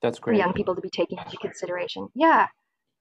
That's 0.04 0.18
great. 0.18 0.34
For 0.34 0.38
young 0.44 0.52
people 0.52 0.74
to 0.74 0.82
be 0.82 0.90
taking 0.90 1.18
into 1.18 1.38
consideration. 1.38 2.08
Yeah. 2.14 2.46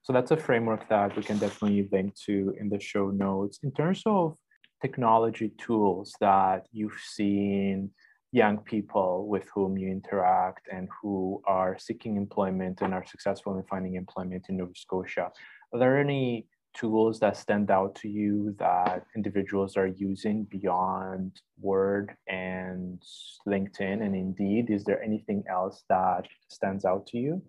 So 0.02 0.12
that's 0.12 0.30
a 0.30 0.36
framework 0.36 0.88
that 0.88 1.14
we 1.16 1.22
can 1.22 1.38
definitely 1.38 1.86
link 1.92 2.14
to 2.26 2.54
in 2.58 2.70
the 2.70 2.80
show 2.80 3.10
notes. 3.10 3.58
In 3.62 3.72
terms 3.72 4.02
of 4.06 4.36
technology 4.80 5.50
tools 5.58 6.14
that 6.20 6.66
you've 6.72 7.00
seen 7.18 7.90
young 8.32 8.56
people 8.58 9.28
with 9.28 9.46
whom 9.54 9.76
you 9.76 9.88
interact 9.90 10.66
and 10.72 10.88
who 11.00 11.42
are 11.46 11.76
seeking 11.78 12.16
employment 12.16 12.80
and 12.80 12.94
are 12.94 13.06
successful 13.06 13.56
in 13.58 13.64
finding 13.64 13.94
employment 13.94 14.46
in 14.48 14.56
Nova 14.56 14.72
Scotia. 14.74 15.30
Are 15.72 15.78
there 15.78 15.98
any 15.98 16.46
tools 16.74 17.20
that 17.20 17.36
stand 17.36 17.70
out 17.70 17.94
to 17.96 18.08
you 18.08 18.54
that 18.58 19.06
individuals 19.16 19.76
are 19.76 19.86
using 19.86 20.44
beyond 20.44 21.40
Word 21.60 22.16
and 22.28 23.02
LinkedIn 23.46 24.04
and 24.04 24.14
Indeed? 24.14 24.70
Is 24.70 24.84
there 24.84 25.02
anything 25.02 25.44
else 25.48 25.84
that 25.88 26.26
stands 26.48 26.84
out 26.84 27.06
to 27.08 27.18
you? 27.18 27.42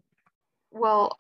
Well, 0.72 1.18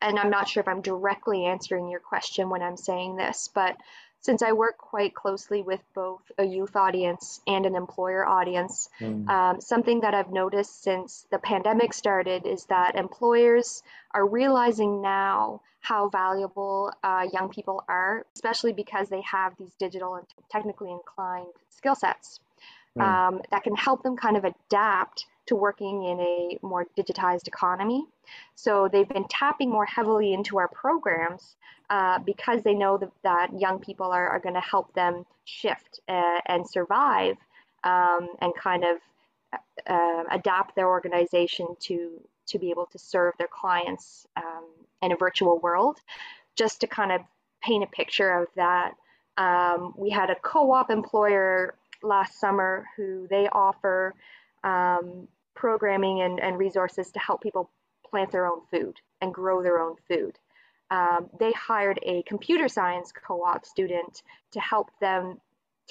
and 0.00 0.18
I'm 0.18 0.30
not 0.30 0.48
sure 0.48 0.60
if 0.60 0.68
I'm 0.68 0.82
directly 0.82 1.46
answering 1.46 1.88
your 1.88 2.00
question 2.00 2.50
when 2.50 2.62
I'm 2.62 2.76
saying 2.76 3.16
this, 3.16 3.48
but 3.52 3.76
since 4.20 4.42
I 4.42 4.52
work 4.52 4.78
quite 4.78 5.14
closely 5.14 5.62
with 5.62 5.80
both 5.94 6.22
a 6.38 6.44
youth 6.44 6.76
audience 6.76 7.40
and 7.46 7.64
an 7.66 7.76
employer 7.76 8.26
audience, 8.26 8.88
mm. 9.00 9.28
um, 9.28 9.60
something 9.60 10.00
that 10.00 10.14
I've 10.14 10.32
noticed 10.32 10.82
since 10.82 11.26
the 11.30 11.38
pandemic 11.38 11.94
started 11.94 12.46
is 12.46 12.64
that 12.66 12.96
employers 12.96 13.82
are 14.12 14.26
realizing 14.26 15.00
now 15.00 15.60
how 15.80 16.08
valuable 16.08 16.92
uh, 17.04 17.26
young 17.32 17.48
people 17.48 17.84
are, 17.88 18.26
especially 18.34 18.72
because 18.72 19.08
they 19.08 19.22
have 19.22 19.54
these 19.58 19.72
digital 19.78 20.16
and 20.16 20.26
technically 20.50 20.90
inclined 20.90 21.46
skill 21.70 21.94
sets 21.94 22.40
mm. 22.96 23.02
um, 23.02 23.40
that 23.50 23.62
can 23.62 23.76
help 23.76 24.02
them 24.02 24.16
kind 24.16 24.36
of 24.36 24.44
adapt 24.44 25.26
to 25.48 25.56
working 25.56 26.04
in 26.04 26.20
a 26.20 26.58
more 26.62 26.86
digitized 26.96 27.48
economy. 27.48 28.06
So 28.54 28.88
they've 28.90 29.08
been 29.08 29.26
tapping 29.28 29.70
more 29.70 29.86
heavily 29.86 30.32
into 30.32 30.58
our 30.58 30.68
programs 30.68 31.56
uh, 31.90 32.18
because 32.20 32.62
they 32.62 32.74
know 32.74 32.98
that, 32.98 33.10
that 33.22 33.58
young 33.58 33.78
people 33.78 34.06
are, 34.06 34.28
are 34.28 34.40
going 34.40 34.54
to 34.54 34.60
help 34.60 34.92
them 34.94 35.24
shift 35.44 36.00
uh, 36.08 36.40
and 36.46 36.68
survive 36.68 37.36
um, 37.84 38.28
and 38.40 38.52
kind 38.54 38.84
of 38.84 38.96
uh, 39.86 40.24
adapt 40.30 40.76
their 40.76 40.88
organization 40.88 41.66
to 41.80 42.20
to 42.46 42.58
be 42.58 42.70
able 42.70 42.86
to 42.86 42.98
serve 42.98 43.34
their 43.38 43.48
clients 43.48 44.26
um, 44.36 44.64
in 45.02 45.12
a 45.12 45.16
virtual 45.16 45.58
world. 45.58 45.98
Just 46.56 46.80
to 46.80 46.86
kind 46.86 47.12
of 47.12 47.20
paint 47.62 47.84
a 47.84 47.86
picture 47.86 48.30
of 48.30 48.48
that, 48.56 48.94
um, 49.36 49.92
we 49.96 50.08
had 50.08 50.30
a 50.30 50.34
co-op 50.34 50.90
employer 50.90 51.74
last 52.02 52.40
summer 52.40 52.86
who 52.96 53.26
they 53.28 53.48
offer 53.52 54.14
um, 54.64 55.28
programming 55.58 56.22
and, 56.22 56.38
and 56.38 56.56
resources 56.56 57.10
to 57.10 57.18
help 57.18 57.42
people 57.42 57.68
plant 58.08 58.30
their 58.30 58.46
own 58.46 58.60
food 58.70 58.96
and 59.20 59.34
grow 59.34 59.60
their 59.62 59.80
own 59.80 59.96
food. 60.06 60.38
Um, 60.90 61.28
they 61.38 61.52
hired 61.52 61.98
a 62.02 62.22
computer 62.22 62.68
science 62.68 63.12
co-op 63.12 63.66
student 63.66 64.22
to 64.52 64.60
help 64.60 64.90
them 65.00 65.38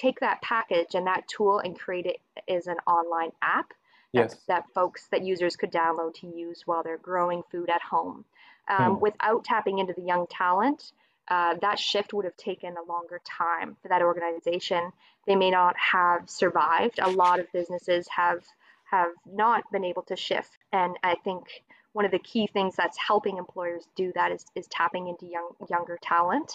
take 0.00 0.20
that 0.20 0.40
package 0.42 0.94
and 0.94 1.06
that 1.06 1.28
tool 1.28 1.58
and 1.58 1.78
create 1.78 2.06
it 2.06 2.16
as 2.48 2.66
an 2.66 2.76
online 2.86 3.30
app 3.42 3.72
yes. 4.12 4.34
that, 4.34 4.40
that 4.48 4.64
folks 4.74 5.06
that 5.10 5.22
users 5.22 5.54
could 5.54 5.70
download 5.70 6.14
to 6.14 6.26
use 6.26 6.62
while 6.64 6.82
they're 6.82 6.98
growing 6.98 7.42
food 7.50 7.68
at 7.68 7.82
home 7.82 8.24
um, 8.68 8.94
hmm. 8.94 9.00
without 9.00 9.44
tapping 9.44 9.78
into 9.78 9.92
the 9.92 10.02
young 10.02 10.26
talent 10.28 10.92
uh, 11.28 11.54
that 11.60 11.78
shift 11.78 12.14
would 12.14 12.24
have 12.24 12.36
taken 12.36 12.74
a 12.76 12.90
longer 12.90 13.20
time 13.24 13.76
for 13.82 13.88
that 13.88 14.02
organization 14.02 14.92
they 15.26 15.36
may 15.36 15.50
not 15.50 15.76
have 15.76 16.28
survived 16.30 16.98
a 17.02 17.10
lot 17.10 17.38
of 17.38 17.52
businesses 17.52 18.06
have 18.08 18.42
have 18.90 19.10
not 19.26 19.64
been 19.72 19.84
able 19.84 20.02
to 20.02 20.16
shift. 20.16 20.58
And 20.72 20.96
I 21.02 21.14
think 21.24 21.44
one 21.92 22.04
of 22.04 22.10
the 22.10 22.18
key 22.20 22.48
things 22.52 22.74
that's 22.76 22.96
helping 22.98 23.38
employers 23.38 23.84
do 23.96 24.12
that 24.14 24.32
is, 24.32 24.44
is 24.54 24.66
tapping 24.68 25.08
into 25.08 25.26
young 25.26 25.50
younger 25.68 25.98
talent. 26.02 26.52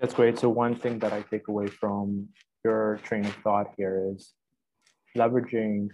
That's 0.00 0.14
great. 0.14 0.38
So 0.38 0.48
one 0.48 0.74
thing 0.74 0.98
that 1.00 1.12
I 1.12 1.22
take 1.22 1.48
away 1.48 1.66
from 1.66 2.28
your 2.64 2.98
train 3.02 3.24
of 3.26 3.34
thought 3.36 3.72
here 3.76 4.10
is 4.14 4.32
leveraging 5.16 5.88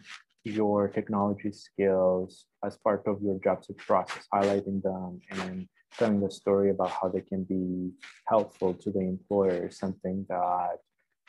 your 0.45 0.89
technology 0.89 1.53
skills 1.53 2.47
as 2.65 2.77
part 2.79 3.03
of 3.07 3.21
your 3.23 3.39
job 3.45 3.65
search 3.65 3.77
process, 3.79 4.27
highlighting 4.33 4.83
them 4.83 5.21
and 5.31 5.69
telling 5.99 6.21
the 6.21 6.31
story 6.31 6.71
about 6.71 6.91
how 6.91 7.09
they 7.09 7.21
can 7.21 7.45
be 7.45 7.91
helpful 8.27 8.73
to 8.75 8.91
the 8.91 9.01
employer 9.01 9.67
is 9.67 9.79
something 9.79 10.25
that 10.29 10.79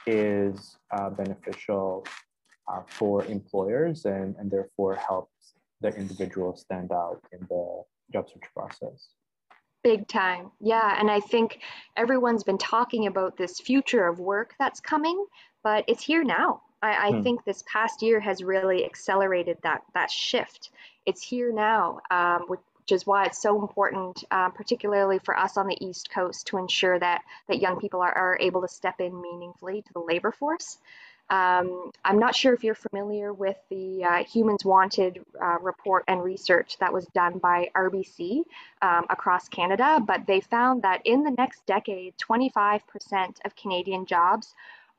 is 0.08 0.77
uh, 0.96 1.10
beneficial 1.10 2.06
uh, 2.72 2.82
for 2.88 3.25
employers 3.25 4.06
and, 4.06 4.36
and 4.38 4.50
therefore 4.50 4.96
helps 4.96 5.54
the 5.82 5.90
individual 5.96 6.56
stand 6.56 6.92
out 6.92 7.22
in 7.32 7.40
the 7.50 7.84
job 8.13 8.30
search 8.30 8.44
process. 8.56 9.10
Big 9.84 10.08
time. 10.08 10.51
Yeah. 10.60 10.96
And 11.00 11.10
I 11.10 11.20
think 11.20 11.60
everyone's 11.98 12.44
been 12.44 12.60
talking 12.60 13.08
about 13.08 13.36
this 13.36 13.60
future 13.60 14.08
of 14.08 14.20
work 14.20 14.54
that's 14.60 14.80
coming, 14.80 15.25
but 15.63 15.86
it's 15.88 16.04
here 16.04 16.24
now. 16.24 16.62
I, 16.84 17.08
I 17.08 17.12
hmm. 17.12 17.24
think 17.24 17.44
this 17.44 17.63
past 17.68 18.01
year 18.01 18.20
has 18.20 18.44
really 18.44 18.86
accelerated 18.86 19.58
that 19.63 19.82
that 19.94 20.12
shift. 20.12 20.70
It's 21.06 21.24
here 21.24 21.51
now, 21.51 22.00
um, 22.12 22.46
which, 22.48 22.60
which 22.78 22.92
is 22.92 23.08
why 23.08 23.25
it's 23.25 23.42
so 23.42 23.60
important, 23.60 24.24
uh, 24.30 24.50
particularly 24.50 25.20
for 25.20 25.38
us 25.38 25.58
on 25.58 25.68
the 25.68 25.78
East 25.84 26.12
Coast, 26.12 26.48
to 26.48 26.58
ensure 26.58 27.00
that 27.00 27.22
that 27.48 27.60
young 27.60 27.80
people 27.80 28.01
are, 28.01 28.16
are 28.16 28.38
able 28.40 28.62
to 28.62 28.68
step 28.68 29.00
in 29.00 29.20
meaningfully 29.20 29.82
to 29.82 29.94
the 29.94 30.00
labor 30.00 30.32
force. 30.32 30.78
Um, 31.32 31.92
I'm 32.04 32.20
not 32.20 32.36
sure 32.36 32.54
if 32.54 32.62
you're 32.62 32.76
familiar 32.76 33.32
with 33.32 33.56
the 33.70 34.04
uh, 34.04 34.24
Humans 34.26 34.66
Wanted 34.66 35.24
uh, 35.42 35.60
report 35.62 36.04
and 36.10 36.22
research 36.22 36.78
that 36.80 36.92
was 36.92 37.06
done 37.16 37.38
by 37.38 37.70
RBC 37.74 38.44
um, 38.82 39.06
across 39.10 39.48
Canada, 39.48 40.02
but 40.06 40.28
they 40.28 40.42
found 40.42 40.82
that 40.82 41.02
in 41.06 41.24
the 41.24 41.32
next 41.32 41.66
decade, 41.66 42.16
25% 42.18 42.82
of 43.46 43.56
Canadian 43.56 44.06
jobs 44.06 44.54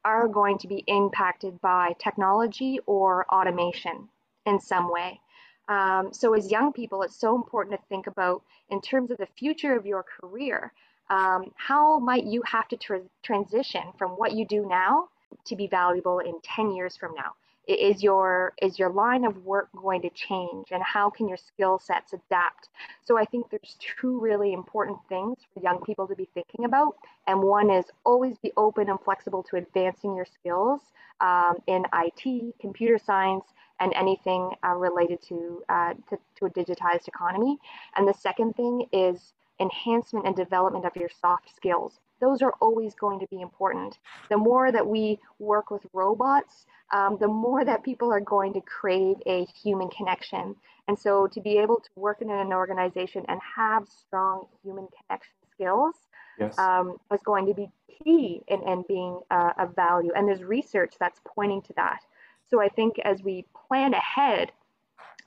are 0.06 0.26
going 0.26 0.56
to 0.56 0.66
be 0.66 0.82
impacted 0.86 1.60
by 1.60 1.94
technology 1.98 2.80
or 2.86 3.26
automation 3.26 4.08
in 4.46 4.58
some 4.58 4.90
way. 4.90 5.20
Um, 5.68 6.14
so, 6.14 6.32
as 6.32 6.50
young 6.50 6.72
people, 6.72 7.02
it's 7.02 7.14
so 7.14 7.36
important 7.36 7.78
to 7.78 7.86
think 7.88 8.06
about 8.06 8.42
in 8.70 8.80
terms 8.80 9.10
of 9.10 9.18
the 9.18 9.28
future 9.38 9.76
of 9.76 9.84
your 9.84 10.02
career. 10.02 10.72
Um, 11.10 11.52
how 11.56 11.98
might 11.98 12.24
you 12.24 12.42
have 12.46 12.68
to 12.68 12.78
tra- 12.78 13.02
transition 13.22 13.82
from 13.98 14.12
what 14.12 14.32
you 14.32 14.46
do 14.46 14.66
now 14.66 15.08
to 15.44 15.56
be 15.56 15.66
valuable 15.66 16.20
in 16.20 16.34
10 16.42 16.72
years 16.72 16.96
from 16.96 17.14
now? 17.14 17.32
Is 17.68 18.02
your 18.02 18.54
is 18.60 18.76
your 18.76 18.90
line 18.90 19.24
of 19.24 19.44
work 19.44 19.68
going 19.76 20.02
to 20.02 20.10
change 20.10 20.72
and 20.72 20.82
how 20.82 21.08
can 21.10 21.28
your 21.28 21.36
skill 21.36 21.78
sets 21.78 22.12
adapt? 22.12 22.70
So 23.04 23.16
I 23.16 23.24
think 23.24 23.50
there's 23.50 23.76
two 24.00 24.18
really 24.18 24.52
important 24.52 24.98
things 25.08 25.38
for 25.54 25.62
young 25.62 25.80
people 25.80 26.08
to 26.08 26.16
be 26.16 26.28
thinking 26.34 26.64
about. 26.64 26.96
And 27.28 27.40
one 27.40 27.70
is 27.70 27.84
always 28.04 28.36
be 28.38 28.50
open 28.56 28.90
and 28.90 28.98
flexible 29.00 29.44
to 29.44 29.56
advancing 29.56 30.16
your 30.16 30.26
skills 30.26 30.80
um, 31.20 31.54
in 31.68 31.84
IT, 31.94 32.54
computer 32.58 32.98
science, 32.98 33.44
and 33.80 33.92
anything 33.94 34.50
uh, 34.64 34.74
related 34.74 35.20
to, 35.28 35.62
uh, 35.68 35.94
to, 36.10 36.18
to 36.36 36.46
a 36.46 36.50
digitized 36.50 37.08
economy. 37.08 37.58
And 37.96 38.06
the 38.06 38.14
second 38.14 38.54
thing 38.54 38.86
is 38.92 39.34
enhancement 39.60 40.26
and 40.26 40.34
development 40.34 40.84
of 40.84 40.96
your 40.96 41.10
soft 41.20 41.54
skills 41.54 42.00
those 42.22 42.40
are 42.40 42.54
always 42.60 42.94
going 42.94 43.18
to 43.18 43.26
be 43.26 43.42
important. 43.42 43.98
The 44.30 44.38
more 44.38 44.70
that 44.70 44.86
we 44.86 45.18
work 45.40 45.70
with 45.70 45.82
robots, 45.92 46.66
um, 46.92 47.18
the 47.20 47.28
more 47.28 47.64
that 47.64 47.82
people 47.82 48.12
are 48.12 48.20
going 48.20 48.52
to 48.54 48.60
crave 48.60 49.16
a 49.26 49.44
human 49.62 49.88
connection. 49.90 50.54
And 50.86 50.96
so 50.98 51.26
to 51.26 51.40
be 51.40 51.58
able 51.58 51.76
to 51.76 51.90
work 51.96 52.22
in 52.22 52.30
an 52.30 52.52
organization 52.52 53.24
and 53.28 53.40
have 53.56 53.88
strong 53.88 54.46
human 54.62 54.86
connection 54.96 55.34
skills 55.52 55.94
yes. 56.38 56.56
um, 56.58 56.96
is 57.12 57.20
going 57.24 57.46
to 57.46 57.54
be 57.54 57.68
key 58.04 58.40
in, 58.46 58.62
in 58.68 58.84
being 58.86 59.20
uh, 59.30 59.52
of 59.58 59.74
value. 59.74 60.12
And 60.14 60.28
there's 60.28 60.44
research 60.44 60.94
that's 61.00 61.20
pointing 61.26 61.62
to 61.62 61.72
that. 61.74 62.00
So 62.48 62.60
I 62.60 62.68
think 62.68 62.98
as 63.00 63.22
we 63.22 63.46
plan 63.66 63.94
ahead 63.94 64.52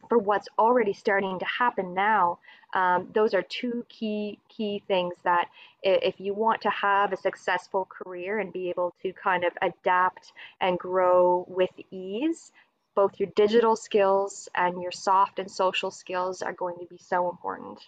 for 0.10 0.18
what's 0.18 0.48
already 0.58 0.94
starting 0.94 1.40
to 1.40 1.46
happen 1.46 1.94
now, 1.94 2.40
um, 2.74 3.10
those 3.14 3.34
are 3.34 3.42
two 3.42 3.86
key 3.90 4.40
key 4.50 4.84
things 4.88 5.14
that 5.24 5.48
if 5.82 6.20
you 6.20 6.34
want 6.34 6.62
to 6.62 6.70
have 6.70 7.14
a 7.14 7.18
successful 7.18 7.88
career 7.90 8.40
and 8.40 8.52
be 8.52 8.70
able 8.70 8.94
to 9.02 9.14
kind 9.14 9.44
of 9.44 9.54
adapt 9.62 10.34
and 10.60 10.78
grow 10.78 11.46
with 11.48 11.70
ease, 11.92 12.52
both 12.96 13.20
your 13.20 13.30
digital 13.36 13.76
skills 13.76 14.50
and 14.56 14.82
your 14.82 14.92
soft 14.92 15.40
and 15.40 15.50
social 15.52 15.92
skills 15.92 16.42
are 16.42 16.54
going 16.54 16.76
to 16.80 16.86
be 16.86 16.98
so 16.98 17.30
important. 17.30 17.80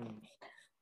Mm. 0.00 0.14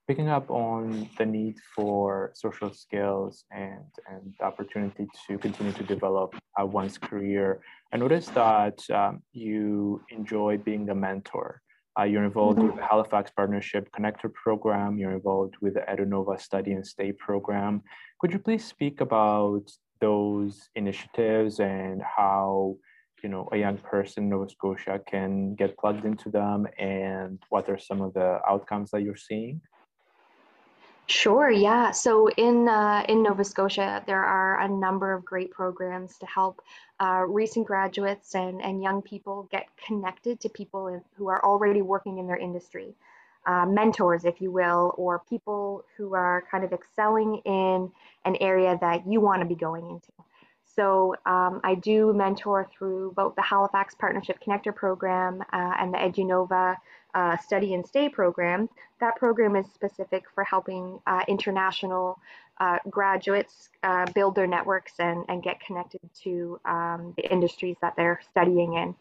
Picking 0.08 0.28
up 0.28 0.50
on 0.50 1.08
the 1.16 1.24
need 1.24 1.56
for 1.74 2.32
social 2.34 2.72
skills 2.74 3.44
and, 3.50 3.84
and 4.10 4.34
the 4.38 4.44
opportunity 4.44 5.06
to 5.26 5.38
continue 5.38 5.72
to 5.72 5.84
develop 5.84 6.34
uh, 6.60 6.66
one's 6.66 6.98
career, 6.98 7.60
I 7.92 7.98
noticed 7.98 8.32
that 8.34 8.78
um, 8.90 9.22
you 9.32 10.00
enjoy 10.08 10.56
being 10.56 10.88
a 10.88 10.94
mentor. 10.94 11.60
Uh, 11.98 12.04
you're 12.04 12.24
involved 12.24 12.58
mm-hmm. 12.58 12.68
with 12.68 12.76
the 12.76 12.86
Halifax 12.86 13.30
Partnership 13.36 13.86
Connector 13.94 14.32
Program. 14.32 14.96
You're 14.96 15.12
involved 15.12 15.56
with 15.60 15.74
the 15.74 15.80
EduNova 15.80 16.40
Study 16.40 16.72
and 16.72 16.86
Stay 16.86 17.12
program. 17.12 17.82
Could 18.18 18.32
you 18.32 18.38
please 18.38 18.64
speak 18.64 19.02
about 19.02 19.70
those 20.00 20.70
initiatives 20.74 21.60
and 21.60 22.00
how 22.00 22.76
you 23.22 23.28
know 23.28 23.46
a 23.52 23.58
young 23.58 23.76
person 23.76 24.24
in 24.24 24.30
Nova 24.30 24.48
Scotia 24.48 24.98
can 25.06 25.54
get 25.54 25.76
plugged 25.76 26.06
into 26.06 26.30
them, 26.30 26.66
and 26.78 27.38
what 27.50 27.68
are 27.68 27.78
some 27.78 28.00
of 28.00 28.14
the 28.14 28.38
outcomes 28.48 28.90
that 28.92 29.02
you're 29.02 29.14
seeing? 29.14 29.60
Sure, 31.06 31.50
yeah. 31.50 31.90
So 31.90 32.28
in 32.30 32.68
uh, 32.68 33.04
in 33.08 33.22
Nova 33.22 33.44
Scotia, 33.44 34.02
there 34.06 34.24
are 34.24 34.60
a 34.60 34.68
number 34.68 35.12
of 35.12 35.24
great 35.24 35.50
programs 35.50 36.16
to 36.18 36.26
help 36.26 36.62
uh, 37.00 37.24
recent 37.26 37.66
graduates 37.66 38.34
and, 38.34 38.62
and 38.62 38.82
young 38.82 39.02
people 39.02 39.48
get 39.50 39.66
connected 39.86 40.40
to 40.40 40.48
people 40.48 41.02
who 41.16 41.28
are 41.28 41.44
already 41.44 41.82
working 41.82 42.18
in 42.18 42.26
their 42.26 42.36
industry, 42.36 42.94
uh, 43.46 43.66
mentors, 43.66 44.24
if 44.24 44.40
you 44.40 44.50
will, 44.52 44.94
or 44.96 45.22
people 45.28 45.84
who 45.96 46.14
are 46.14 46.44
kind 46.50 46.64
of 46.64 46.72
excelling 46.72 47.38
in 47.44 47.90
an 48.24 48.36
area 48.40 48.78
that 48.80 49.06
you 49.06 49.20
want 49.20 49.42
to 49.42 49.46
be 49.46 49.56
going 49.56 49.84
into. 49.90 50.12
So 50.74 51.14
um, 51.26 51.60
I 51.64 51.74
do 51.74 52.12
mentor 52.12 52.68
through 52.76 53.12
both 53.14 53.34
the 53.34 53.42
Halifax 53.42 53.94
Partnership 53.94 54.38
Connector 54.46 54.74
Program 54.74 55.42
uh, 55.52 55.74
and 55.78 55.92
the 55.92 55.98
EduNova 55.98 56.76
uh, 57.14 57.36
Study 57.38 57.74
and 57.74 57.86
Stay 57.86 58.08
program. 58.08 58.68
That 59.00 59.16
program 59.16 59.56
is 59.56 59.66
specific 59.74 60.24
for 60.34 60.44
helping 60.44 60.98
uh, 61.06 61.22
international 61.28 62.18
uh, 62.58 62.78
graduates 62.88 63.68
uh, 63.82 64.06
build 64.14 64.34
their 64.34 64.46
networks 64.46 64.92
and, 64.98 65.24
and 65.28 65.42
get 65.42 65.60
connected 65.60 66.00
to 66.22 66.58
um, 66.64 67.12
the 67.16 67.30
industries 67.30 67.76
that 67.82 67.94
they're 67.96 68.20
studying 68.30 68.74
in. 68.74 68.94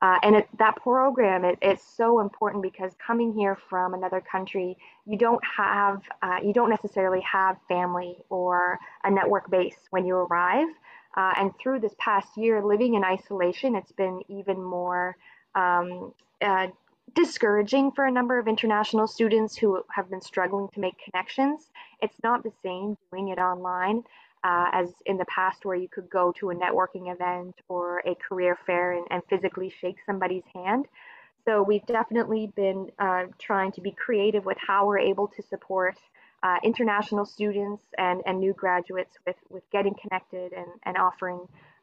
Uh, 0.00 0.16
and 0.22 0.36
it, 0.36 0.48
that 0.58 0.76
program 0.76 1.44
it, 1.44 1.58
it's 1.60 1.82
so 1.82 2.20
important 2.20 2.62
because 2.62 2.92
coming 3.04 3.32
here 3.32 3.58
from 3.68 3.94
another 3.94 4.20
country, 4.20 4.78
you 5.06 5.18
don't 5.18 5.42
have, 5.44 6.00
you 6.42 6.52
don't 6.52 6.70
necessarily 6.70 7.20
have 7.20 7.56
family 7.66 8.16
or 8.30 8.78
a 9.02 9.10
network 9.10 9.50
base 9.50 9.76
when 9.90 10.06
you 10.06 10.14
arrive. 10.14 10.68
Uh, 11.16 11.32
and 11.36 11.52
through 11.60 11.80
this 11.80 11.94
past 11.98 12.36
year, 12.36 12.64
living 12.64 12.94
in 12.94 13.04
isolation, 13.04 13.74
it's 13.74 13.92
been 13.92 14.20
even 14.28 14.62
more 14.62 15.16
um, 15.54 16.12
uh, 16.40 16.68
discouraging 17.14 17.90
for 17.92 18.04
a 18.04 18.10
number 18.10 18.38
of 18.38 18.46
international 18.46 19.06
students 19.06 19.56
who 19.56 19.82
have 19.90 20.08
been 20.10 20.20
struggling 20.20 20.68
to 20.74 20.80
make 20.80 20.94
connections. 20.98 21.70
It's 22.02 22.16
not 22.22 22.42
the 22.42 22.52
same 22.62 22.96
doing 23.10 23.28
it 23.28 23.38
online 23.38 24.04
uh, 24.44 24.66
as 24.72 24.90
in 25.06 25.16
the 25.16 25.24
past, 25.24 25.64
where 25.64 25.76
you 25.76 25.88
could 25.88 26.08
go 26.08 26.32
to 26.38 26.50
a 26.50 26.54
networking 26.54 27.12
event 27.12 27.54
or 27.68 28.00
a 28.06 28.14
career 28.14 28.56
fair 28.66 28.92
and, 28.92 29.06
and 29.10 29.22
physically 29.28 29.72
shake 29.80 29.96
somebody's 30.06 30.44
hand. 30.54 30.86
So 31.44 31.62
we've 31.62 31.86
definitely 31.86 32.52
been 32.54 32.90
uh, 32.98 33.24
trying 33.38 33.72
to 33.72 33.80
be 33.80 33.90
creative 33.90 34.44
with 34.44 34.58
how 34.64 34.86
we're 34.86 34.98
able 34.98 35.28
to 35.28 35.42
support 35.42 35.96
uh, 36.42 36.56
international 36.62 37.24
students 37.24 37.84
and, 37.96 38.22
and 38.26 38.38
new 38.38 38.52
graduates 38.52 39.16
with, 39.26 39.36
with 39.50 39.68
getting 39.70 39.94
connected 39.94 40.52
and, 40.52 40.68
and 40.84 40.96
offering 40.96 41.40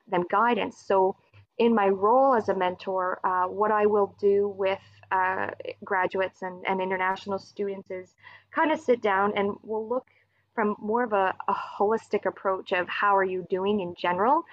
them 0.07 0.23
guidance. 0.29 0.77
So 0.85 1.15
in 1.57 1.73
my 1.73 1.87
role 1.87 2.35
as 2.35 2.49
a 2.49 2.55
mentor, 2.55 3.19
uh, 3.23 3.47
what 3.47 3.71
I 3.71 3.85
will 3.85 4.15
do 4.19 4.53
with 4.57 4.79
uh, 5.11 5.47
graduates 5.83 6.41
and, 6.41 6.63
and 6.67 6.81
international 6.81 7.39
students 7.39 7.91
is 7.91 8.13
kind 8.51 8.71
of 8.71 8.79
sit 8.79 9.01
down 9.01 9.33
and 9.35 9.55
we'll 9.63 9.87
look 9.87 10.07
from 10.53 10.75
more 10.79 11.03
of 11.03 11.13
a, 11.13 11.33
a 11.47 11.53
holistic 11.53 12.25
approach 12.25 12.71
of 12.71 12.87
how 12.87 13.15
are 13.15 13.23
you 13.23 13.45
doing 13.49 13.81
in 13.81 13.93
general. 13.97 14.43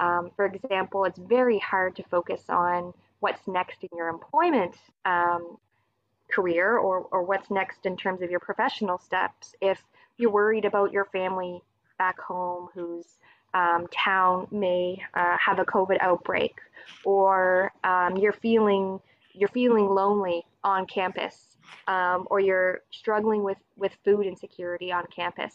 Um, 0.00 0.30
for 0.36 0.46
example, 0.46 1.04
it's 1.04 1.18
very 1.18 1.58
hard 1.58 1.96
to 1.96 2.04
focus 2.04 2.42
on 2.48 2.94
what's 3.20 3.46
next 3.48 3.78
in 3.82 3.88
your 3.96 4.08
employment 4.08 4.76
um, 5.04 5.58
career 6.30 6.78
or, 6.78 7.06
or 7.10 7.22
what's 7.22 7.50
next 7.50 7.86
in 7.86 7.96
terms 7.96 8.22
of 8.22 8.30
your 8.30 8.40
professional 8.40 8.98
steps 8.98 9.54
if 9.60 9.82
you're 10.16 10.30
worried 10.30 10.64
about 10.64 10.92
your 10.92 11.06
family 11.06 11.60
back 11.98 12.18
home 12.20 12.68
whose 12.74 13.18
um, 13.54 13.86
town 13.90 14.46
may 14.50 15.00
uh, 15.14 15.36
have 15.38 15.58
a 15.58 15.64
COVID 15.64 15.98
outbreak 16.00 16.56
or 17.04 17.72
um, 17.84 18.16
you're 18.16 18.32
feeling 18.32 19.00
you're 19.32 19.48
feeling 19.48 19.88
lonely 19.88 20.44
on 20.64 20.86
campus 20.86 21.56
um, 21.86 22.26
or 22.30 22.40
you're 22.40 22.82
struggling 22.90 23.42
with, 23.42 23.58
with 23.76 23.96
food 24.04 24.26
insecurity 24.26 24.92
on 24.92 25.04
campus. 25.14 25.54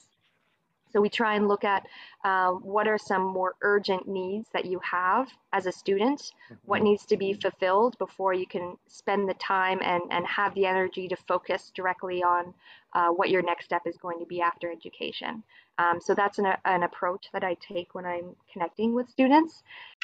So 0.94 1.02
we 1.02 1.10
try 1.10 1.36
and 1.36 1.48
look 1.48 1.64
at 1.64 1.88
uh, 2.24 2.52
what 2.52 2.88
are 2.88 3.00
some 3.00 3.24
more 3.24 3.56
urgent 3.62 4.08
needs 4.08 4.48
that 4.54 4.66
you 4.66 4.80
have 4.80 5.28
as 5.52 5.66
a 5.66 5.72
student, 5.72 6.22
mm-hmm. 6.22 6.56
what 6.66 6.84
needs 6.84 7.06
to 7.08 7.18
be 7.18 7.34
fulfilled 7.34 7.98
before 7.98 8.34
you 8.34 8.46
can 8.46 8.78
spend 8.88 9.28
the 9.28 9.34
time 9.34 9.80
and, 9.82 10.04
and 10.12 10.26
have 10.28 10.54
the 10.54 10.68
energy 10.68 11.08
to 11.08 11.16
focus 11.28 11.72
directly 11.76 12.22
on 12.22 12.54
uh, 12.94 13.10
what 13.10 13.32
your 13.32 13.42
next 13.42 13.66
step 13.66 13.82
is 13.88 13.98
going 13.98 14.20
to 14.20 14.26
be 14.26 14.40
after 14.40 14.72
education. 14.72 15.44
Um, 15.80 16.00
so 16.00 16.14
that's 16.14 16.38
an, 16.38 16.46
an 16.66 16.84
approach 16.84 17.28
that 17.34 17.44
I 17.44 17.56
take 17.56 17.96
when 17.96 18.06
I'm 18.06 18.36
connecting 18.52 18.94
with 18.94 19.10
students. 19.10 19.64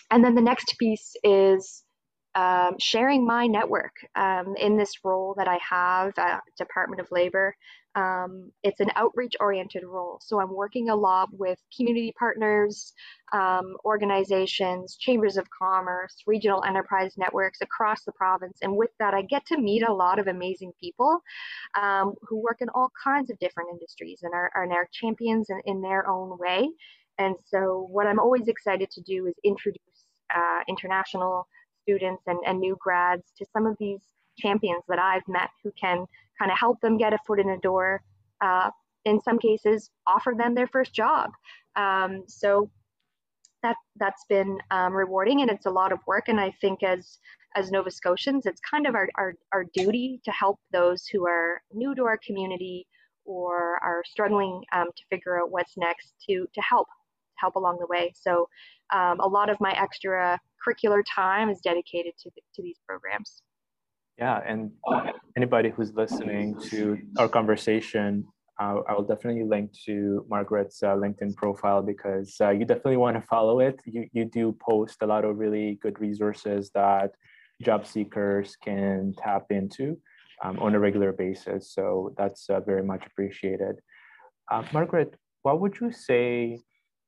And 0.09 0.23
then 0.23 0.33
the 0.33 0.41
next 0.41 0.75
piece 0.79 1.15
is 1.23 1.83
um, 2.35 2.75
sharing 2.79 3.25
my 3.25 3.47
network 3.47 3.93
um, 4.15 4.55
in 4.57 4.77
this 4.77 5.03
role 5.03 5.33
that 5.37 5.47
I 5.47 5.59
have 5.67 6.13
at 6.17 6.41
Department 6.57 7.01
of 7.01 7.11
Labor. 7.11 7.55
Um, 7.95 8.51
it's 8.63 8.79
an 8.79 8.91
outreach 8.95 9.33
oriented 9.39 9.83
role. 9.83 10.19
So 10.21 10.39
I'm 10.39 10.53
working 10.53 10.89
a 10.89 10.95
lot 10.95 11.29
with 11.31 11.57
community 11.75 12.13
partners, 12.17 12.93
um, 13.33 13.77
organizations, 13.83 14.95
chambers 14.95 15.37
of 15.37 15.47
commerce, 15.49 16.15
regional 16.27 16.63
enterprise 16.63 17.13
networks 17.17 17.61
across 17.61 18.03
the 18.03 18.11
province. 18.11 18.59
And 18.61 18.75
with 18.75 18.91
that, 18.99 19.13
I 19.13 19.23
get 19.23 19.45
to 19.47 19.57
meet 19.57 19.83
a 19.83 19.93
lot 19.93 20.19
of 20.19 20.27
amazing 20.27 20.71
people 20.79 21.19
um, 21.81 22.13
who 22.21 22.37
work 22.37 22.57
in 22.61 22.69
all 22.69 22.91
kinds 23.03 23.29
of 23.31 23.39
different 23.39 23.69
industries 23.71 24.19
and 24.23 24.33
are, 24.33 24.51
are 24.55 24.67
champions 24.93 25.49
in, 25.49 25.59
in 25.65 25.81
their 25.81 26.07
own 26.07 26.37
way. 26.37 26.69
And 27.17 27.35
so, 27.45 27.87
what 27.91 28.07
I'm 28.07 28.19
always 28.19 28.47
excited 28.47 28.89
to 28.91 29.01
do 29.01 29.27
is 29.27 29.33
introduce 29.43 29.81
uh, 30.33 30.61
international 30.69 31.47
students 31.81 32.23
and, 32.27 32.39
and 32.45 32.59
new 32.59 32.77
grads 32.79 33.23
to 33.37 33.45
some 33.51 33.65
of 33.65 33.75
these 33.79 33.99
champions 34.37 34.83
that 34.87 34.99
I've 34.99 35.27
met 35.27 35.49
who 35.63 35.71
can 35.79 36.05
kind 36.39 36.51
of 36.51 36.57
help 36.57 36.79
them 36.81 36.97
get 36.97 37.13
a 37.13 37.19
foot 37.27 37.39
in 37.39 37.47
the 37.47 37.57
door. 37.61 38.01
Uh, 38.41 38.71
in 39.05 39.21
some 39.21 39.39
cases, 39.39 39.89
offer 40.07 40.33
them 40.37 40.55
their 40.55 40.67
first 40.67 40.93
job. 40.93 41.31
Um, 41.75 42.23
so 42.27 42.69
that 43.63 43.75
that's 43.97 44.25
been 44.29 44.57
um, 44.71 44.93
rewarding, 44.93 45.41
and 45.41 45.51
it's 45.51 45.65
a 45.65 45.71
lot 45.71 45.91
of 45.91 45.99
work. 46.07 46.27
And 46.27 46.39
I 46.39 46.51
think 46.61 46.83
as 46.83 47.17
as 47.55 47.71
Nova 47.71 47.91
Scotians, 47.91 48.45
it's 48.45 48.61
kind 48.61 48.85
of 48.85 48.93
our, 48.93 49.09
our, 49.15 49.33
our 49.51 49.65
duty 49.73 50.21
to 50.23 50.31
help 50.31 50.59
those 50.71 51.07
who 51.07 51.27
are 51.27 51.61
new 51.73 51.95
to 51.95 52.03
our 52.03 52.19
community 52.25 52.85
or 53.25 53.83
are 53.83 54.03
struggling 54.05 54.63
um, 54.71 54.87
to 54.95 55.03
figure 55.09 55.41
out 55.41 55.51
what's 55.51 55.75
next 55.75 56.13
to 56.27 56.47
to 56.53 56.61
help 56.61 56.87
help 57.35 57.55
along 57.55 57.77
the 57.79 57.87
way. 57.87 58.13
So 58.15 58.47
um, 58.93 59.19
a 59.19 59.27
lot 59.27 59.49
of 59.49 59.57
my 59.59 59.71
extra 59.71 60.39
curricular 60.65 61.01
time 61.09 61.49
is 61.49 61.59
dedicated 61.61 62.13
to, 62.23 62.29
to 62.55 62.61
these 62.61 62.79
programs. 62.85 63.41
Yeah, 64.19 64.41
and 64.45 64.71
anybody 65.37 65.69
who's 65.69 65.93
listening 65.93 66.59
to 66.71 66.97
our 67.17 67.29
conversation, 67.29 68.25
uh, 68.59 68.81
I 68.85 68.93
will 68.93 69.05
definitely 69.05 69.45
link 69.45 69.71
to 69.85 70.25
Margaret's 70.29 70.83
uh, 70.83 70.87
LinkedIn 70.87 71.37
profile 71.37 71.81
because 71.81 72.35
uh, 72.41 72.49
you 72.49 72.65
definitely 72.65 72.97
want 72.97 73.15
to 73.15 73.21
follow 73.21 73.61
it. 73.61 73.79
You, 73.85 74.09
you 74.11 74.25
do 74.25 74.57
post 74.59 74.97
a 75.03 75.07
lot 75.07 75.23
of 75.23 75.37
really 75.37 75.79
good 75.81 76.01
resources 76.01 76.69
that 76.75 77.11
job 77.61 77.87
seekers 77.87 78.57
can 78.61 79.13
tap 79.17 79.45
into 79.51 79.97
um, 80.43 80.59
on 80.59 80.75
a 80.75 80.79
regular 80.79 81.13
basis. 81.13 81.73
So 81.73 82.13
that's 82.17 82.49
uh, 82.49 82.59
very 82.59 82.83
much 82.83 83.05
appreciated. 83.05 83.77
Uh, 84.51 84.63
Margaret, 84.73 85.15
what 85.43 85.61
would 85.61 85.79
you 85.79 85.93
say 85.93 86.59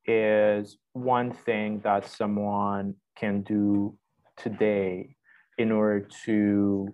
is 0.05 0.77
one 0.93 1.33
thing 1.33 1.81
that 1.83 2.05
someone 2.05 2.95
can 3.17 3.41
do 3.41 3.97
today 4.37 5.17
in 5.57 5.73
order 5.73 6.07
to 6.25 6.93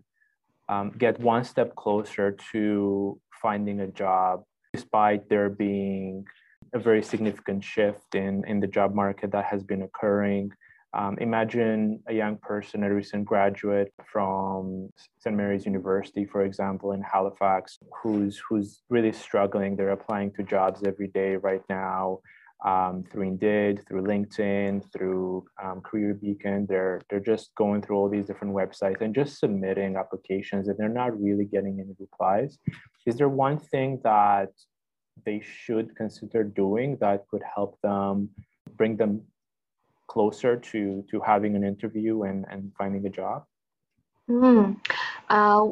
um, 0.69 0.91
get 0.97 1.19
one 1.19 1.43
step 1.43 1.75
closer 1.75 2.35
to 2.51 3.19
finding 3.41 3.81
a 3.81 3.87
job, 3.87 4.43
despite 4.73 5.29
there 5.29 5.49
being 5.49 6.25
a 6.73 6.79
very 6.79 7.01
significant 7.01 7.63
shift 7.63 8.15
in, 8.15 8.43
in 8.47 8.59
the 8.59 8.67
job 8.67 8.93
market 8.93 9.31
that 9.31 9.45
has 9.45 9.63
been 9.63 9.83
occurring. 9.83 10.51
Um, 10.93 11.17
imagine 11.19 12.01
a 12.07 12.13
young 12.13 12.37
person, 12.37 12.83
a 12.83 12.93
recent 12.93 13.25
graduate 13.25 13.93
from 14.11 14.89
St. 15.19 15.35
Mary's 15.35 15.65
University, 15.65 16.25
for 16.25 16.43
example, 16.43 16.93
in 16.93 17.01
Halifax, 17.01 17.77
who's 18.01 18.41
who's 18.49 18.81
really 18.89 19.11
struggling. 19.11 19.75
They're 19.75 19.91
applying 19.91 20.31
to 20.33 20.43
jobs 20.43 20.83
every 20.85 21.07
day 21.07 21.35
right 21.35 21.61
now. 21.69 22.19
Um, 22.65 23.03
through 23.11 23.27
Indeed, 23.27 23.85
through 23.87 24.01
LinkedIn, 24.01 24.91
through 24.91 25.45
um, 25.63 25.81
CareerBeacon. 25.81 26.67
They're 26.67 27.01
they're 27.07 27.19
just 27.19 27.53
going 27.55 27.83
through 27.83 27.97
all 27.97 28.09
these 28.09 28.25
different 28.25 28.55
websites 28.55 29.01
and 29.01 29.13
just 29.13 29.39
submitting 29.39 29.95
applications, 29.95 30.67
and 30.67 30.75
they're 30.77 30.89
not 30.89 31.19
really 31.21 31.45
getting 31.45 31.79
any 31.79 31.93
replies. 31.99 32.57
Is 33.05 33.15
there 33.15 33.29
one 33.29 33.59
thing 33.59 34.01
that 34.03 34.49
they 35.23 35.39
should 35.45 35.95
consider 35.95 36.43
doing 36.43 36.97
that 36.99 37.27
could 37.29 37.43
help 37.55 37.79
them 37.81 38.29
bring 38.75 38.97
them 38.97 39.21
closer 40.07 40.55
to 40.55 41.05
to 41.11 41.19
having 41.19 41.55
an 41.55 41.63
interview 41.63 42.23
and 42.23 42.45
and 42.49 42.71
finding 42.75 43.05
a 43.05 43.09
job? 43.09 43.45
Mm. 44.29 44.77
Uh, 45.29 45.69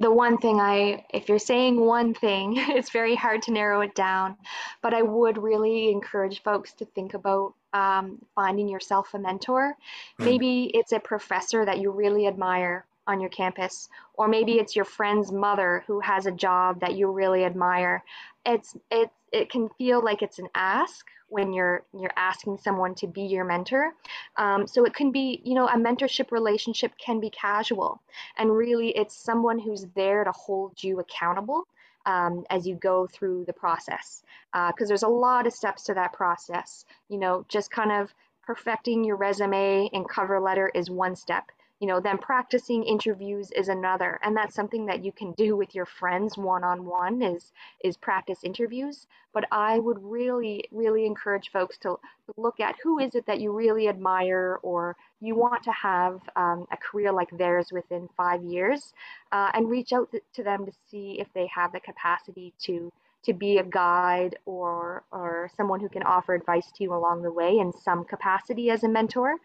the 0.00 0.10
one 0.10 0.38
thing 0.38 0.60
I, 0.60 1.04
if 1.12 1.28
you're 1.28 1.38
saying 1.38 1.80
one 1.80 2.14
thing, 2.14 2.54
it's 2.56 2.90
very 2.90 3.14
hard 3.14 3.42
to 3.42 3.52
narrow 3.52 3.80
it 3.80 3.94
down, 3.94 4.36
but 4.82 4.94
I 4.94 5.02
would 5.02 5.38
really 5.38 5.90
encourage 5.90 6.42
folks 6.42 6.72
to 6.74 6.84
think 6.84 7.14
about 7.14 7.54
um, 7.72 8.18
finding 8.34 8.68
yourself 8.68 9.14
a 9.14 9.18
mentor. 9.18 9.74
Hmm. 10.18 10.24
Maybe 10.24 10.70
it's 10.74 10.92
a 10.92 11.00
professor 11.00 11.64
that 11.64 11.78
you 11.78 11.90
really 11.90 12.26
admire 12.26 12.86
on 13.06 13.20
your 13.20 13.30
campus, 13.30 13.88
or 14.14 14.28
maybe 14.28 14.58
it's 14.58 14.76
your 14.76 14.84
friend's 14.84 15.32
mother 15.32 15.82
who 15.86 15.98
has 16.00 16.26
a 16.26 16.32
job 16.32 16.80
that 16.80 16.94
you 16.94 17.10
really 17.10 17.44
admire. 17.44 18.04
It's 18.46 18.76
it 18.90 19.10
it 19.32 19.50
can 19.50 19.68
feel 19.78 20.02
like 20.02 20.22
it's 20.22 20.38
an 20.38 20.48
ask 20.54 21.06
when 21.28 21.52
you're 21.52 21.84
you're 21.92 22.12
asking 22.16 22.58
someone 22.58 22.94
to 22.96 23.06
be 23.06 23.22
your 23.22 23.44
mentor. 23.44 23.92
Um, 24.36 24.66
so 24.66 24.84
it 24.84 24.94
can 24.94 25.12
be, 25.12 25.40
you 25.44 25.54
know, 25.54 25.66
a 25.68 25.76
mentorship 25.76 26.30
relationship 26.30 26.92
can 26.98 27.20
be 27.20 27.30
casual, 27.30 28.00
and 28.36 28.54
really 28.54 28.90
it's 28.90 29.14
someone 29.16 29.58
who's 29.58 29.86
there 29.94 30.24
to 30.24 30.32
hold 30.32 30.82
you 30.82 31.00
accountable 31.00 31.64
um, 32.06 32.44
as 32.50 32.66
you 32.66 32.74
go 32.76 33.06
through 33.06 33.44
the 33.46 33.52
process. 33.52 34.22
Because 34.52 34.86
uh, 34.86 34.88
there's 34.88 35.02
a 35.02 35.08
lot 35.08 35.46
of 35.46 35.52
steps 35.52 35.84
to 35.84 35.94
that 35.94 36.12
process. 36.12 36.84
You 37.08 37.18
know, 37.18 37.44
just 37.48 37.70
kind 37.70 37.92
of 37.92 38.14
perfecting 38.46 39.04
your 39.04 39.16
resume 39.16 39.90
and 39.92 40.08
cover 40.08 40.40
letter 40.40 40.70
is 40.74 40.90
one 40.90 41.14
step 41.14 41.50
you 41.80 41.86
know 41.86 42.00
then 42.00 42.18
practicing 42.18 42.82
interviews 42.82 43.50
is 43.52 43.68
another 43.68 44.18
and 44.22 44.36
that's 44.36 44.54
something 44.54 44.86
that 44.86 45.04
you 45.04 45.12
can 45.12 45.32
do 45.32 45.56
with 45.56 45.74
your 45.74 45.86
friends 45.86 46.36
one-on-one 46.36 47.22
is 47.22 47.52
is 47.84 47.96
practice 47.96 48.40
interviews. 48.42 49.06
But 49.32 49.44
i 49.52 49.78
would 49.78 49.98
really 50.02 50.64
really 50.72 51.06
encourage 51.06 51.50
folks 51.52 51.78
to 51.78 51.98
look 52.36 52.60
at 52.60 52.76
who 52.82 52.98
is 52.98 53.14
it 53.14 53.26
that 53.26 53.40
you 53.40 53.52
really 53.52 53.88
admire 53.88 54.58
or 54.62 54.96
you 55.20 55.34
want 55.34 55.62
to 55.64 55.72
have 55.72 56.20
um, 56.36 56.66
a 56.72 56.76
career 56.76 57.12
like 57.12 57.30
theirs 57.36 57.68
within 57.72 58.08
five 58.16 58.42
years 58.42 58.92
uh, 59.32 59.50
and 59.54 59.68
reach 59.68 59.92
out 59.92 60.12
to 60.34 60.42
them 60.42 60.66
to 60.66 60.72
see 60.90 61.16
if 61.20 61.32
they 61.34 61.46
have 61.46 61.72
the 61.72 61.80
capacity 61.80 62.52
to 62.58 62.92
to 63.24 63.32
be 63.32 63.58
a 63.58 63.64
guide 63.64 64.38
or 64.46 65.04
or 65.12 65.50
someone 65.56 65.80
who 65.80 65.88
can 65.88 66.02
offer 66.02 66.34
advice 66.34 66.70
to 66.72 66.84
you 66.84 66.94
along 66.94 67.22
the 67.22 67.32
way 67.32 67.58
in 67.58 67.72
some 67.72 68.04
capacity 68.04 68.70
as 68.70 68.84
a 68.84 68.88
mentor. 68.88 69.36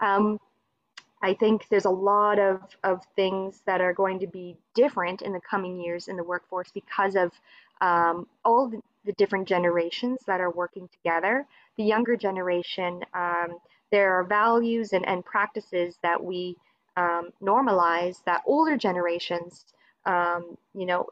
Um, 0.00 0.38
I 1.24 1.32
think 1.32 1.66
there's 1.70 1.86
a 1.86 1.90
lot 1.90 2.38
of, 2.38 2.60
of 2.84 3.00
things 3.16 3.62
that 3.64 3.80
are 3.80 3.94
going 3.94 4.18
to 4.18 4.26
be 4.26 4.58
different 4.74 5.22
in 5.22 5.32
the 5.32 5.40
coming 5.40 5.80
years 5.80 6.08
in 6.08 6.16
the 6.16 6.22
workforce 6.22 6.70
because 6.70 7.16
of 7.16 7.32
um, 7.80 8.26
all 8.44 8.68
the, 8.68 8.82
the, 9.06 9.12
different 9.14 9.48
generations 9.48 10.20
that 10.26 10.42
are 10.42 10.50
working 10.50 10.86
together. 10.88 11.46
The 11.78 11.84
younger 11.84 12.14
generation, 12.14 13.00
um, 13.14 13.56
there 13.90 14.12
are 14.14 14.24
values 14.24 14.92
and, 14.92 15.06
and 15.08 15.24
practices 15.24 15.98
that 16.02 16.22
we 16.22 16.56
um, 16.98 17.30
normalize 17.42 18.22
that 18.26 18.42
older 18.44 18.76
generations, 18.76 19.64
um, 20.04 20.58
you 20.74 20.84
know, 20.84 21.06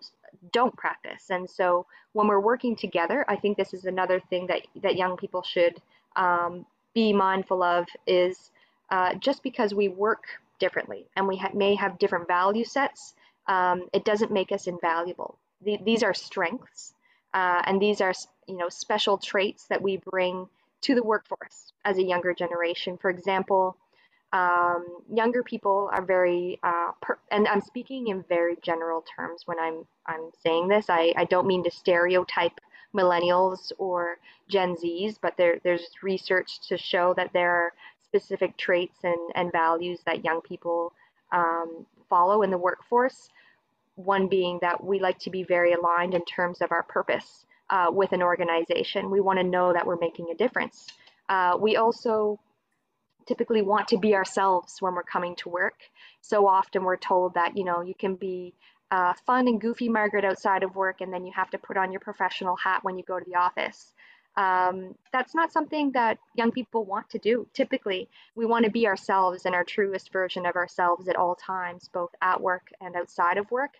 don't 0.53 0.77
practice. 0.77 1.31
And 1.31 1.49
so 1.49 1.87
when 2.13 2.27
we're 2.27 2.41
working 2.41 2.77
together, 2.77 3.25
I 3.29 3.37
think 3.37 3.57
this 3.57 3.73
is 3.73 3.87
another 3.87 4.21
thing 4.29 4.47
that, 4.49 4.61
that 4.83 4.97
young 4.97 5.17
people 5.17 5.43
should 5.43 5.81
um, 6.17 6.67
be 6.93 7.15
mindful 7.15 7.63
of 7.63 7.87
is 8.07 8.51
uh, 8.93 9.15
just 9.15 9.43
because 9.43 9.75
we 9.75 9.89
work 9.89 10.25
differently 10.61 11.07
and 11.17 11.27
we 11.27 11.37
ha 11.39 11.49
may 11.55 11.75
have 11.75 11.99
different 11.99 12.29
value 12.29 12.65
sets, 12.65 13.15
um, 13.49 13.89
it 13.93 14.05
doesn't 14.05 14.31
make 14.31 14.53
us 14.53 14.67
invaluable. 14.67 15.39
The, 15.65 15.79
these 15.83 16.03
are 16.03 16.15
strengths, 16.15 16.93
uh, 17.33 17.63
and 17.65 17.81
these 17.81 18.01
are 18.03 18.13
you 18.47 18.59
know 18.59 18.69
special 18.69 19.17
traits 19.17 19.65
that 19.71 19.81
we 19.81 19.97
bring 19.97 20.47
to 20.83 20.95
the 20.95 21.03
workforce 21.03 21.73
as 21.87 21.97
a 21.97 22.03
younger 22.03 22.35
generation. 22.35 22.99
For 22.99 23.09
example, 23.09 23.77
um, 24.33 24.85
younger 25.11 25.43
people 25.43 25.89
are 25.91 26.05
very, 26.05 26.59
uh, 26.63 26.93
and 27.31 27.49
I'm 27.49 27.63
speaking 27.63 28.09
in 28.09 28.25
very 28.29 28.57
general 28.63 29.05
terms 29.17 29.43
when 29.47 29.59
I'm 29.59 29.87
I'm 30.07 30.31
saying 30.45 30.69
this. 30.69 30.87
I, 30.91 31.15
I 31.17 31.25
don't 31.25 31.47
mean 31.47 31.65
to 31.65 31.71
stereotype 31.71 32.61
millennials 32.95 33.73
or 33.79 34.19
Gen 34.49 34.77
Zs, 34.77 35.17
but 35.21 35.37
there, 35.37 35.59
there's 35.65 35.87
research 36.03 36.61
to 36.69 36.77
show 36.77 37.15
that 37.15 37.33
there 37.33 37.51
are 37.51 37.73
specific 38.13 38.59
traits 38.59 38.99
and, 39.05 39.17
and 39.35 39.51
values 39.53 39.99
that 40.05 40.23
young 40.23 40.43
people 40.43 40.93
um, 41.33 41.87
follow 42.11 42.43
in 42.43 42.51
the 42.51 42.59
workforce. 42.59 43.31
One 43.95 44.29
being 44.29 44.59
that 44.61 44.85
we 44.85 45.01
like 45.01 45.19
to 45.21 45.31
be 45.31 45.45
very 45.45 45.73
aligned 45.73 46.13
in 46.13 46.23
terms 46.27 46.61
of 46.61 46.73
our 46.73 46.83
purpose 46.83 47.47
uh, 47.71 47.87
with 47.91 48.13
an 48.13 48.23
organization. 48.23 49.11
We 49.11 49.21
want 49.21 49.39
to 49.39 49.45
know 49.45 49.73
that 49.73 49.87
we're 49.87 49.97
making 49.97 50.29
a 50.31 50.35
difference. 50.35 50.87
Uh, 51.27 51.57
we 51.59 51.77
also 51.77 52.39
typically 53.27 53.63
want 53.63 53.89
to 53.89 53.99
be 53.99 54.15
ourselves 54.15 54.77
when 54.81 54.95
we're 54.95 55.03
coming 55.03 55.35
to 55.37 55.49
work. 55.49 55.79
So 56.21 56.47
often 56.47 56.85
we're 56.85 56.99
told 56.99 57.35
that, 57.35 57.57
you 57.57 57.65
know, 57.65 57.81
you 57.81 57.95
can 57.95 58.17
be 58.17 58.53
uh, 58.91 59.15
fun 59.25 59.49
and 59.49 59.59
goofy 59.59 59.89
Margaret 59.89 60.25
outside 60.25 60.63
of 60.63 60.77
work 60.77 61.01
and 61.01 61.11
then 61.11 61.25
you 61.25 61.33
have 61.35 61.49
to 61.51 61.59
put 61.59 61.79
on 61.79 61.93
your 61.93 62.01
professional 62.01 62.57
hat 62.57 62.81
when 62.85 62.99
you 62.99 63.05
go 63.05 63.19
to 63.19 63.25
the 63.25 63.37
office 63.37 63.95
um, 64.37 64.95
that's 65.13 65.35
not 65.35 65.53
something 65.53 65.93
that 65.93 66.19
young 66.35 66.53
people 66.53 66.85
want 66.85 67.11
to 67.11 67.19
do. 67.19 67.47
Typically, 67.53 68.09
we 68.35 68.47
want 68.47 68.65
to 68.65 68.71
be 68.71 68.87
ourselves 68.87 69.45
and 69.45 69.55
our 69.55 69.65
truest 69.65 70.13
version 70.13 70.47
of 70.47 70.57
ourselves 70.57 71.09
at 71.09 71.17
all 71.17 71.35
times, 71.35 71.89
both 71.93 72.11
at 72.23 72.41
work 72.41 72.71
and 72.81 72.97
outside 72.97 73.37
of 73.37 73.51
work. 73.51 73.73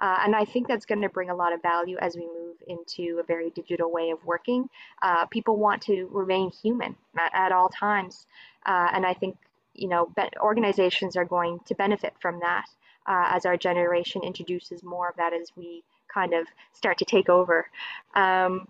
Uh, 0.00 0.18
and 0.24 0.34
I 0.34 0.44
think 0.44 0.66
that's 0.66 0.86
going 0.86 1.02
to 1.02 1.08
bring 1.08 1.30
a 1.30 1.34
lot 1.34 1.52
of 1.52 1.62
value 1.62 1.96
as 1.98 2.16
we 2.16 2.22
move 2.22 2.56
into 2.66 3.20
a 3.20 3.22
very 3.22 3.50
digital 3.50 3.92
way 3.92 4.10
of 4.10 4.24
working. 4.24 4.68
Uh, 5.00 5.26
people 5.26 5.56
want 5.56 5.82
to 5.82 6.08
remain 6.10 6.50
human 6.50 6.96
at, 7.16 7.30
at 7.34 7.52
all 7.52 7.68
times. 7.68 8.26
Uh, 8.66 8.88
and 8.92 9.06
I 9.06 9.14
think, 9.14 9.36
you 9.74 9.88
know, 9.88 10.12
organizations 10.40 11.16
are 11.16 11.24
going 11.24 11.60
to 11.66 11.74
benefit 11.74 12.14
from 12.20 12.40
that 12.40 12.64
uh, 13.06 13.28
as 13.30 13.46
our 13.46 13.56
generation 13.56 14.22
introduces 14.24 14.82
more 14.82 15.08
of 15.08 15.16
that 15.16 15.32
as 15.32 15.52
we 15.56 15.84
kind 16.12 16.34
of 16.34 16.46
start 16.72 16.98
to 16.98 17.04
take 17.04 17.28
over. 17.28 17.68
Um, 18.14 18.66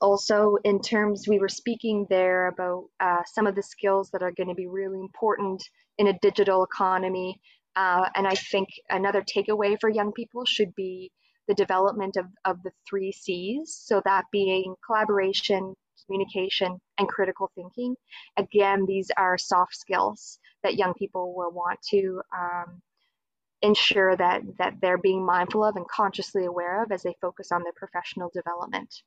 also 0.00 0.56
in 0.64 0.80
terms 0.80 1.26
we 1.28 1.38
were 1.38 1.48
speaking 1.48 2.06
there 2.10 2.48
about 2.48 2.84
uh, 3.00 3.22
some 3.26 3.46
of 3.46 3.54
the 3.54 3.62
skills 3.62 4.10
that 4.10 4.22
are 4.22 4.32
going 4.32 4.48
to 4.48 4.54
be 4.54 4.66
really 4.66 5.00
important 5.00 5.62
in 5.98 6.08
a 6.08 6.18
digital 6.20 6.64
economy. 6.64 7.40
Uh, 7.76 8.08
and 8.14 8.26
i 8.26 8.34
think 8.34 8.68
another 8.88 9.22
takeaway 9.22 9.76
for 9.80 9.90
young 9.90 10.12
people 10.12 10.44
should 10.44 10.72
be 10.76 11.10
the 11.48 11.54
development 11.54 12.16
of, 12.16 12.26
of 12.44 12.62
the 12.62 12.70
three 12.88 13.12
c's. 13.12 13.76
So 13.84 14.00
that 14.04 14.24
being 14.32 14.74
collaboration 14.86 15.74
communication 16.06 16.78
and 16.98 17.08
critical 17.08 17.50
thinking. 17.54 17.96
Again 18.36 18.84
these 18.86 19.10
are 19.16 19.38
soft 19.38 19.74
skills 19.74 20.38
that 20.62 20.76
young 20.76 20.94
people 20.94 21.34
will 21.34 21.50
want 21.50 21.80
to 21.90 22.20
um, 22.36 22.82
ensure 23.62 24.16
that 24.16 24.42
that 24.58 24.74
they're 24.80 24.98
being 24.98 25.24
mindful 25.24 25.64
of 25.64 25.76
and 25.76 25.88
consciously 25.88 26.44
aware 26.44 26.82
of 26.82 26.92
as 26.92 27.02
they 27.02 27.14
focus 27.20 27.50
on 27.50 27.62
their 27.62 27.72
professional 27.72 28.30
development 28.34 29.02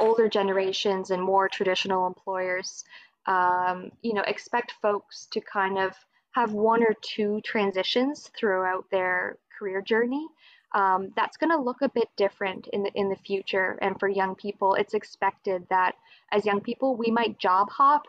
older 0.00 0.28
generations 0.28 1.10
and 1.10 1.22
more 1.22 1.48
traditional 1.48 2.06
employers, 2.06 2.84
um, 3.26 3.90
you 4.02 4.12
know, 4.12 4.22
expect 4.22 4.72
folks 4.82 5.26
to 5.32 5.40
kind 5.40 5.78
of 5.78 5.94
have 6.32 6.52
one 6.52 6.82
or 6.82 6.94
two 7.00 7.40
transitions 7.44 8.30
throughout 8.38 8.84
their 8.90 9.38
career 9.56 9.80
journey. 9.80 10.26
Um, 10.74 11.12
that's 11.14 11.36
going 11.36 11.50
to 11.50 11.56
look 11.56 11.82
a 11.82 11.88
bit 11.88 12.08
different 12.16 12.66
in 12.72 12.82
the 12.82 12.90
in 12.94 13.08
the 13.08 13.16
future. 13.16 13.78
And 13.80 13.98
for 13.98 14.08
young 14.08 14.34
people, 14.34 14.74
it's 14.74 14.94
expected 14.94 15.64
that 15.70 15.94
as 16.32 16.44
young 16.44 16.60
people, 16.60 16.96
we 16.96 17.10
might 17.12 17.38
job 17.38 17.70
hop 17.70 18.02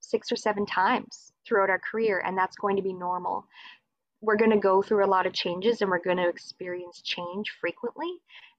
six 0.00 0.32
or 0.32 0.36
seven 0.36 0.64
times 0.64 1.32
throughout 1.46 1.68
our 1.68 1.78
career, 1.78 2.22
and 2.24 2.36
that's 2.36 2.56
going 2.56 2.76
to 2.76 2.82
be 2.82 2.94
normal. 2.94 3.44
We're 4.22 4.36
going 4.36 4.50
to 4.50 4.58
go 4.58 4.82
through 4.82 5.04
a 5.04 5.06
lot 5.06 5.26
of 5.26 5.34
changes, 5.34 5.82
and 5.82 5.90
we're 5.90 5.98
going 5.98 6.16
to 6.16 6.28
experience 6.28 7.02
change 7.02 7.50
frequently. 7.60 8.10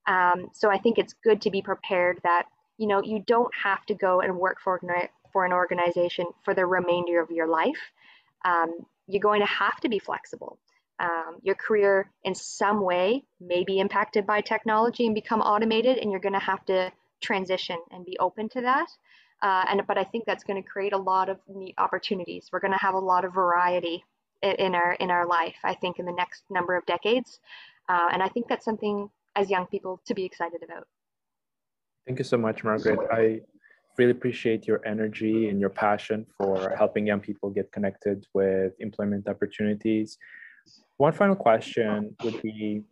Um, 0.08 0.50
so 0.54 0.70
I 0.70 0.78
think 0.78 0.98
it's 0.98 1.14
good 1.24 1.42
to 1.42 1.52
be 1.52 1.62
prepared 1.62 2.20
that 2.24 2.48
you 2.78 2.88
know 2.88 3.02
you 3.04 3.24
don't 3.26 3.54
have 3.64 3.86
to 3.88 3.94
go 3.94 4.22
and 4.22 4.38
work 4.38 4.58
for 4.64 4.80
for 5.32 5.46
an 5.46 5.54
organization 5.54 6.28
for 6.44 6.54
the 6.54 6.66
remainder 6.66 7.22
of 7.22 7.32
your 7.32 7.48
life. 7.48 7.92
Um, 8.44 8.74
you're 9.08 9.22
going 9.22 9.42
to 9.42 9.48
have 9.48 9.80
to 9.82 9.90
be 9.90 10.00
flexible. 10.00 10.58
Um, 11.00 11.38
your 11.42 11.56
career 11.56 12.12
in 12.24 12.36
some 12.36 12.82
way 12.82 13.24
may 13.40 13.64
be 13.64 13.80
impacted 13.80 14.28
by 14.28 14.42
technology 14.42 15.06
and 15.06 15.16
become 15.16 15.42
automated, 15.42 15.98
and 15.98 16.12
you're 16.12 16.20
going 16.20 16.34
to 16.34 16.40
have 16.40 16.64
to 16.66 16.92
transition 17.22 17.78
and 17.92 18.06
be 18.06 18.18
open 18.20 18.50
to 18.50 18.62
that. 18.62 18.88
Uh, 19.42 19.66
and 19.70 19.82
but 19.88 19.98
I 19.98 20.04
think 20.04 20.26
that's 20.26 20.44
going 20.44 20.62
to 20.62 20.68
create 20.68 20.94
a 20.94 20.98
lot 20.98 21.30
of 21.30 21.40
neat 21.48 21.76
opportunities. 21.78 22.50
We're 22.52 22.60
going 22.60 22.74
to 22.74 22.78
have 22.78 22.94
a 22.94 23.00
lot 23.00 23.26
of 23.26 23.34
variety 23.34 24.04
in, 24.44 24.52
in 24.52 24.76
our 24.76 24.94
in 24.94 25.10
our 25.10 25.26
life. 25.26 25.58
I 25.64 25.74
think 25.74 25.98
in 25.98 26.06
the 26.06 26.12
next 26.12 26.44
number 26.50 26.76
of 26.76 26.86
decades, 26.86 27.40
uh, 27.90 28.10
and 28.12 28.22
I 28.22 28.30
think 28.30 28.48
that's 28.48 28.66
something 28.66 29.10
as 29.36 29.50
young 29.50 29.65
people 29.67 30.02
to 30.06 30.13
be 30.13 30.26
excited 30.26 30.62
about. 30.63 30.88
Thank 32.06 32.20
you 32.20 32.26
so 32.26 32.38
much, 32.38 32.63
Margaret. 32.63 33.00
I 33.12 33.41
really 33.98 34.12
appreciate 34.12 34.67
your 34.67 34.86
energy 34.86 35.50
and 35.50 35.60
your 35.60 35.70
passion 35.70 36.26
for 36.38 36.74
helping 36.78 37.06
young 37.06 37.20
people 37.20 37.50
get 37.50 37.72
connected 37.72 38.26
with 38.34 38.74
employment 38.80 39.28
opportunities. 39.28 40.17
One 40.98 41.13
final 41.13 41.36
question 41.36 42.15
would 42.24 42.41
be 42.41 42.84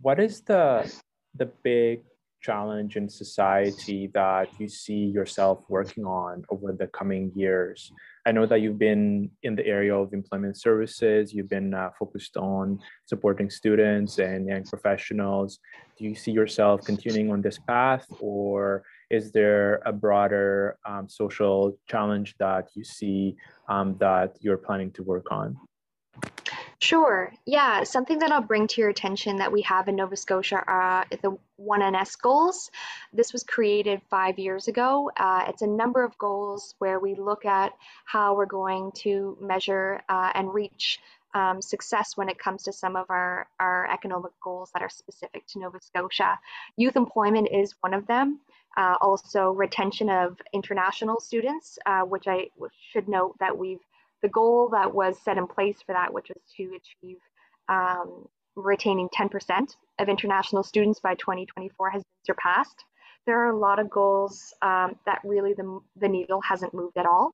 what 0.00 0.20
is 0.20 0.42
the 0.42 0.90
the 1.34 1.46
big 1.62 2.02
challenge 2.40 2.96
in 2.96 3.08
society 3.08 4.10
that 4.14 4.48
you 4.58 4.68
see 4.68 5.04
yourself 5.04 5.64
working 5.68 6.04
on 6.04 6.44
over 6.50 6.72
the 6.72 6.86
coming 6.88 7.32
years? 7.34 7.92
I 8.26 8.32
know 8.32 8.46
that 8.46 8.60
you've 8.60 8.78
been 8.78 9.30
in 9.42 9.54
the 9.54 9.66
area 9.66 9.94
of 9.94 10.12
employment 10.12 10.56
services, 10.56 11.32
you've 11.32 11.48
been 11.48 11.74
uh, 11.74 11.90
focused 11.98 12.36
on 12.36 12.78
supporting 13.06 13.50
students 13.50 14.18
and 14.18 14.46
young 14.46 14.64
professionals. 14.64 15.60
Do 15.98 16.04
you 16.04 16.14
see 16.14 16.32
yourself 16.32 16.84
continuing 16.84 17.30
on 17.30 17.42
this 17.42 17.58
path, 17.58 18.06
or 18.20 18.84
is 19.10 19.32
there 19.32 19.80
a 19.86 19.92
broader 19.92 20.78
um, 20.86 21.08
social 21.08 21.76
challenge 21.88 22.34
that 22.38 22.68
you 22.74 22.84
see 22.84 23.36
um, 23.68 23.96
that 23.98 24.36
you're 24.40 24.58
planning 24.58 24.90
to 24.92 25.02
work 25.02 25.32
on? 25.32 25.56
Sure. 26.80 27.32
Yeah, 27.44 27.82
something 27.82 28.20
that 28.20 28.30
I'll 28.30 28.40
bring 28.40 28.68
to 28.68 28.80
your 28.80 28.88
attention 28.88 29.38
that 29.38 29.50
we 29.50 29.62
have 29.62 29.88
in 29.88 29.96
Nova 29.96 30.14
Scotia 30.14 30.62
are 30.64 31.06
the 31.10 31.36
1NS 31.60 32.20
goals. 32.22 32.70
This 33.12 33.32
was 33.32 33.42
created 33.42 34.00
five 34.10 34.38
years 34.38 34.68
ago. 34.68 35.10
Uh, 35.16 35.46
it's 35.48 35.62
a 35.62 35.66
number 35.66 36.04
of 36.04 36.16
goals 36.18 36.76
where 36.78 37.00
we 37.00 37.16
look 37.16 37.44
at 37.44 37.72
how 38.04 38.36
we're 38.36 38.46
going 38.46 38.92
to 38.98 39.36
measure 39.40 40.00
uh, 40.08 40.30
and 40.34 40.54
reach 40.54 41.00
um, 41.34 41.60
success 41.60 42.16
when 42.16 42.28
it 42.28 42.38
comes 42.38 42.62
to 42.64 42.72
some 42.72 42.94
of 42.94 43.06
our, 43.10 43.48
our 43.58 43.90
economic 43.92 44.32
goals 44.40 44.70
that 44.72 44.82
are 44.82 44.88
specific 44.88 45.46
to 45.48 45.58
Nova 45.58 45.80
Scotia. 45.80 46.38
Youth 46.76 46.94
employment 46.94 47.48
is 47.52 47.74
one 47.80 47.92
of 47.92 48.06
them. 48.06 48.38
Uh, 48.76 48.94
also, 49.00 49.50
retention 49.50 50.08
of 50.08 50.38
international 50.52 51.18
students, 51.18 51.78
uh, 51.86 52.02
which 52.02 52.28
I 52.28 52.50
should 52.92 53.08
note 53.08 53.34
that 53.40 53.58
we've 53.58 53.80
the 54.22 54.28
goal 54.28 54.70
that 54.70 54.92
was 54.92 55.16
set 55.24 55.38
in 55.38 55.46
place 55.46 55.78
for 55.84 55.92
that, 55.92 56.12
which 56.12 56.28
was 56.28 56.42
to 56.56 56.76
achieve 56.76 57.18
um, 57.68 58.26
retaining 58.56 59.08
10% 59.10 59.76
of 59.98 60.08
international 60.08 60.62
students 60.62 61.00
by 61.00 61.14
2024, 61.14 61.90
has 61.90 62.02
been 62.02 62.34
surpassed. 62.34 62.84
There 63.26 63.38
are 63.38 63.50
a 63.50 63.58
lot 63.58 63.78
of 63.78 63.90
goals 63.90 64.54
um, 64.62 64.96
that 65.06 65.20
really 65.24 65.52
the, 65.52 65.80
the 65.96 66.08
needle 66.08 66.40
hasn't 66.40 66.74
moved 66.74 66.96
at 66.96 67.06
all. 67.06 67.32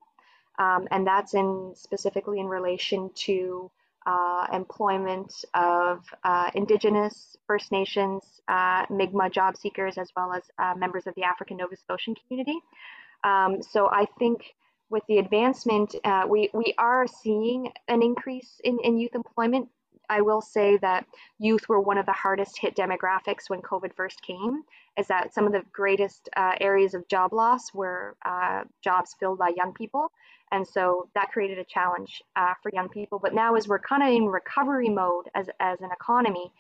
Um, 0.59 0.87
and 0.91 1.07
that's 1.07 1.35
in 1.35 1.73
specifically 1.75 2.41
in 2.41 2.47
relation 2.47 3.11
to 3.15 3.71
uh, 4.07 4.47
employment 4.53 5.33
of 5.55 6.05
uh, 6.25 6.51
Indigenous, 6.55 7.37
First 7.47 7.73
Nations, 7.73 8.23
uh, 8.49 8.85
Mi'kmaq 8.91 9.33
job 9.33 9.57
seekers, 9.57 9.99
as 9.99 10.11
well 10.17 10.33
as 10.33 10.43
uh, 10.59 10.75
members 10.77 11.07
of 11.07 11.15
the 11.15 11.23
African 11.23 11.57
Nova 11.57 11.77
Scotian 11.77 12.15
community. 12.15 12.59
Um, 13.25 13.63
so 13.63 13.89
I 13.89 14.07
think 14.19 14.55
with 14.91 15.03
the 15.09 15.19
advancement, 15.19 15.95
uh, 16.05 16.25
we, 16.29 16.51
we 16.53 16.75
are 16.79 17.07
seeing 17.07 17.73
an 17.89 18.03
increase 18.03 18.61
in, 18.65 18.79
in 18.83 18.99
youth 18.99 19.15
employment. 19.15 19.69
I 20.11 20.21
will 20.21 20.43
say 20.43 20.77
that 20.79 21.07
youth 21.39 21.69
were 21.69 21.81
one 21.81 21.97
of 21.97 22.07
the 22.07 22.13
hardest 22.13 22.59
hit 22.59 22.77
demographics 22.77 23.49
when 23.49 23.63
COVID 23.63 23.95
first 23.95 24.23
came, 24.23 24.63
is 24.99 25.07
that 25.07 25.33
some 25.33 25.47
of 25.47 25.53
the 25.53 25.63
greatest 25.73 26.29
uh, 26.37 26.53
areas 26.61 26.93
of 26.95 27.09
job 27.09 27.33
loss 27.33 27.73
were 27.73 28.17
uh, 28.25 28.65
jobs 28.83 29.17
filled 29.19 29.39
by 29.39 29.53
young 29.57 29.73
people. 29.73 30.11
And 30.53 30.67
so 30.67 31.09
that 31.15 31.33
created 31.33 31.59
a 31.59 31.65
challenge 31.65 32.23
uh, 32.37 32.55
for 32.63 32.71
young 32.73 32.89
people. 32.89 33.19
But 33.19 33.35
now, 33.35 33.55
as 33.57 33.67
we're 33.67 33.79
kind 33.79 34.03
of 34.03 34.11
in 34.11 34.27
recovery 34.27 34.91
mode 34.91 35.29
as, 35.35 35.49
as 35.59 35.81
an 35.81 35.91
economy, 35.91 36.53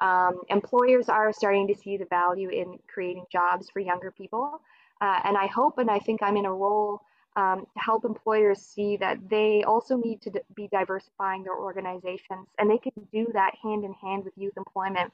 um, 0.00 0.42
employers 0.48 1.08
are 1.08 1.32
starting 1.32 1.66
to 1.68 1.74
see 1.74 1.96
the 1.96 2.04
value 2.04 2.50
in 2.50 2.78
creating 2.92 3.24
jobs 3.32 3.68
for 3.70 3.80
younger 3.80 4.10
people. 4.10 4.60
Uh, 5.00 5.20
and 5.24 5.36
I 5.36 5.46
hope 5.46 5.78
and 5.78 5.90
I 5.90 5.98
think 5.98 6.22
I'm 6.22 6.36
in 6.36 6.44
a 6.44 6.52
role 6.52 7.02
um, 7.36 7.60
to 7.60 7.78
help 7.78 8.04
employers 8.04 8.60
see 8.60 8.96
that 8.96 9.18
they 9.28 9.62
also 9.66 9.96
need 9.96 10.20
to 10.22 10.32
be 10.54 10.68
diversifying 10.68 11.42
their 11.44 11.56
organizations 11.56 12.48
and 12.58 12.70
they 12.70 12.78
can 12.78 12.92
do 13.12 13.26
that 13.32 13.54
hand 13.62 13.84
in 13.84 13.92
hand 13.94 14.24
with 14.24 14.34
youth 14.36 14.56
employment. 14.56 15.12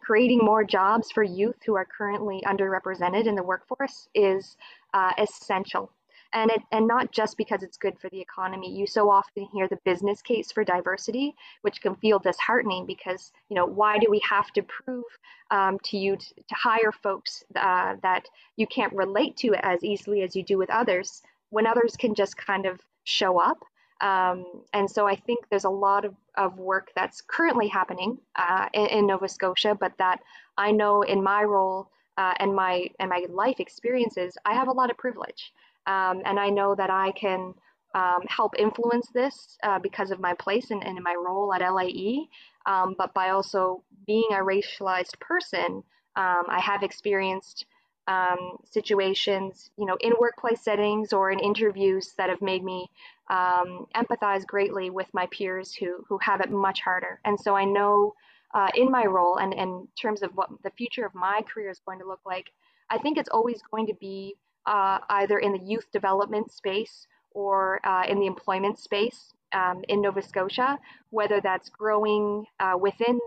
Creating 0.00 0.38
more 0.38 0.62
jobs 0.62 1.10
for 1.10 1.24
youth 1.24 1.56
who 1.64 1.74
are 1.74 1.86
currently 1.86 2.40
underrepresented 2.46 3.26
in 3.26 3.34
the 3.34 3.42
workforce 3.42 4.08
is 4.14 4.56
uh, 4.94 5.12
essential 5.18 5.90
and 6.32 6.50
it, 6.50 6.62
and 6.72 6.86
not 6.86 7.12
just 7.12 7.36
because 7.36 7.62
it's 7.62 7.76
good 7.76 7.98
for 7.98 8.08
the 8.10 8.20
economy. 8.20 8.74
You 8.74 8.86
so 8.86 9.10
often 9.10 9.48
hear 9.52 9.68
the 9.68 9.78
business 9.84 10.22
case 10.22 10.52
for 10.52 10.64
diversity, 10.64 11.34
which 11.62 11.80
can 11.80 11.94
feel 11.96 12.18
disheartening 12.18 12.86
because 12.86 13.32
you 13.48 13.56
know 13.56 13.66
why 13.66 13.98
do 13.98 14.06
we 14.10 14.20
have 14.28 14.52
to 14.52 14.62
prove 14.62 15.04
um, 15.50 15.78
to 15.84 15.96
you 15.96 16.16
to, 16.16 16.34
to 16.34 16.54
hire 16.54 16.92
folks 16.92 17.44
uh, 17.54 17.96
that 18.02 18.28
you 18.56 18.66
can't 18.66 18.92
relate 18.92 19.36
to 19.38 19.48
it 19.48 19.60
as 19.62 19.84
easily 19.84 20.22
as 20.22 20.34
you 20.34 20.42
do 20.42 20.58
with 20.58 20.70
others 20.70 21.22
when 21.50 21.66
others 21.66 21.96
can 21.96 22.14
just 22.14 22.36
kind 22.36 22.66
of 22.66 22.80
show 23.04 23.38
up. 23.38 23.58
Um, 24.00 24.44
and 24.74 24.90
so 24.90 25.06
I 25.06 25.16
think 25.16 25.48
there's 25.48 25.64
a 25.64 25.70
lot 25.70 26.04
of, 26.04 26.14
of 26.36 26.58
work 26.58 26.90
that's 26.94 27.22
currently 27.22 27.68
happening 27.68 28.18
uh, 28.36 28.68
in, 28.74 28.86
in, 28.86 29.06
Nova 29.06 29.26
Scotia, 29.26 29.74
but 29.74 29.96
that 29.96 30.20
I 30.58 30.70
know 30.70 31.00
in 31.00 31.22
my 31.22 31.44
role 31.44 31.88
uh, 32.18 32.34
and 32.38 32.54
my 32.54 32.88
and 33.00 33.08
my 33.08 33.24
life 33.30 33.58
experiences, 33.58 34.36
I 34.44 34.54
have 34.54 34.68
a 34.68 34.72
lot 34.72 34.90
of 34.90 34.98
privilege. 34.98 35.52
Um, 35.86 36.22
and 36.24 36.38
I 36.38 36.50
know 36.50 36.74
that 36.74 36.90
I 36.90 37.12
can 37.12 37.54
um, 37.94 38.20
help 38.28 38.54
influence 38.58 39.08
this 39.14 39.56
uh, 39.62 39.78
because 39.78 40.10
of 40.10 40.20
my 40.20 40.34
place 40.34 40.70
and, 40.70 40.82
my 41.02 41.14
role 41.14 41.52
at 41.54 41.62
LIE. 41.62 42.26
Um, 42.66 42.94
but 42.98 43.14
by 43.14 43.30
also 43.30 43.82
being 44.06 44.28
a 44.32 44.36
racialized 44.36 45.18
person, 45.20 45.82
um, 46.16 46.42
I 46.48 46.60
have 46.60 46.82
experienced 46.82 47.64
um, 48.08 48.58
situations, 48.64 49.70
you 49.78 49.86
know, 49.86 49.96
in 50.00 50.12
workplace 50.20 50.62
settings 50.62 51.12
or 51.12 51.30
in 51.30 51.40
interviews 51.40 52.12
that 52.18 52.28
have 52.28 52.42
made 52.42 52.62
me 52.62 52.88
um, 53.30 53.86
empathize 53.94 54.46
greatly 54.46 54.90
with 54.90 55.08
my 55.12 55.26
peers 55.26 55.74
who 55.74 56.04
who 56.08 56.18
have 56.18 56.40
it 56.40 56.50
much 56.50 56.80
harder. 56.80 57.20
And 57.24 57.38
so 57.38 57.56
I 57.56 57.64
know 57.64 58.14
uh, 58.54 58.68
in 58.74 58.90
my 58.90 59.04
role 59.04 59.38
and 59.38 59.52
in 59.52 59.88
terms 60.00 60.22
of 60.22 60.30
what 60.34 60.50
the 60.62 60.70
future 60.70 61.04
of 61.04 61.14
my 61.14 61.42
career 61.52 61.70
is 61.70 61.80
going 61.84 61.98
to 61.98 62.06
look 62.06 62.20
like, 62.24 62.46
I 62.90 62.98
think 62.98 63.18
it's 63.18 63.28
always 63.30 63.60
going 63.70 63.86
to 63.88 63.94
be 63.94 64.36
uh, 64.66 64.98
either 65.10 65.38
in 65.38 65.52
the 65.52 65.60
youth 65.64 65.86
development 65.92 66.52
space 66.52 67.06
or 67.32 67.80
uh, 67.86 68.04
in 68.08 68.18
the 68.18 68.26
employment 68.26 68.78
space 68.78 69.32
um, 69.52 69.82
in 69.88 70.00
Nova 70.00 70.22
Scotia, 70.22 70.78
whether 71.10 71.40
that's 71.40 71.68
growing 71.68 72.44
uh, 72.60 72.76
within 72.80 73.18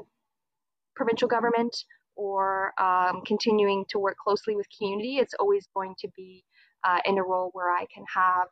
provincial 0.96 1.28
government 1.28 1.76
or 2.16 2.74
um, 2.82 3.22
continuing 3.26 3.86
to 3.90 4.00
work 4.00 4.18
closely 4.18 4.56
with 4.56 4.68
community, 4.78 5.18
it's 5.18 5.34
always 5.40 5.68
going 5.74 5.96
to 6.00 6.10
be 6.18 6.44
uh, 6.84 7.00
in 7.06 7.18
a 7.18 7.24
role 7.24 7.50
where 7.54 7.70
I 7.72 7.86
can 7.94 8.04
have 8.14 8.48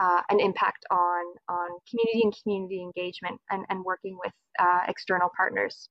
uh, 0.00 0.22
an 0.30 0.40
impact 0.40 0.84
on, 0.90 1.24
on 1.48 1.70
community 1.88 2.22
and 2.24 2.34
community 2.42 2.82
engagement 2.82 3.40
and, 3.50 3.64
and 3.70 3.84
working 3.84 4.18
with 4.22 4.32
uh, 4.58 4.80
external 4.88 5.30
partners, 5.36 5.88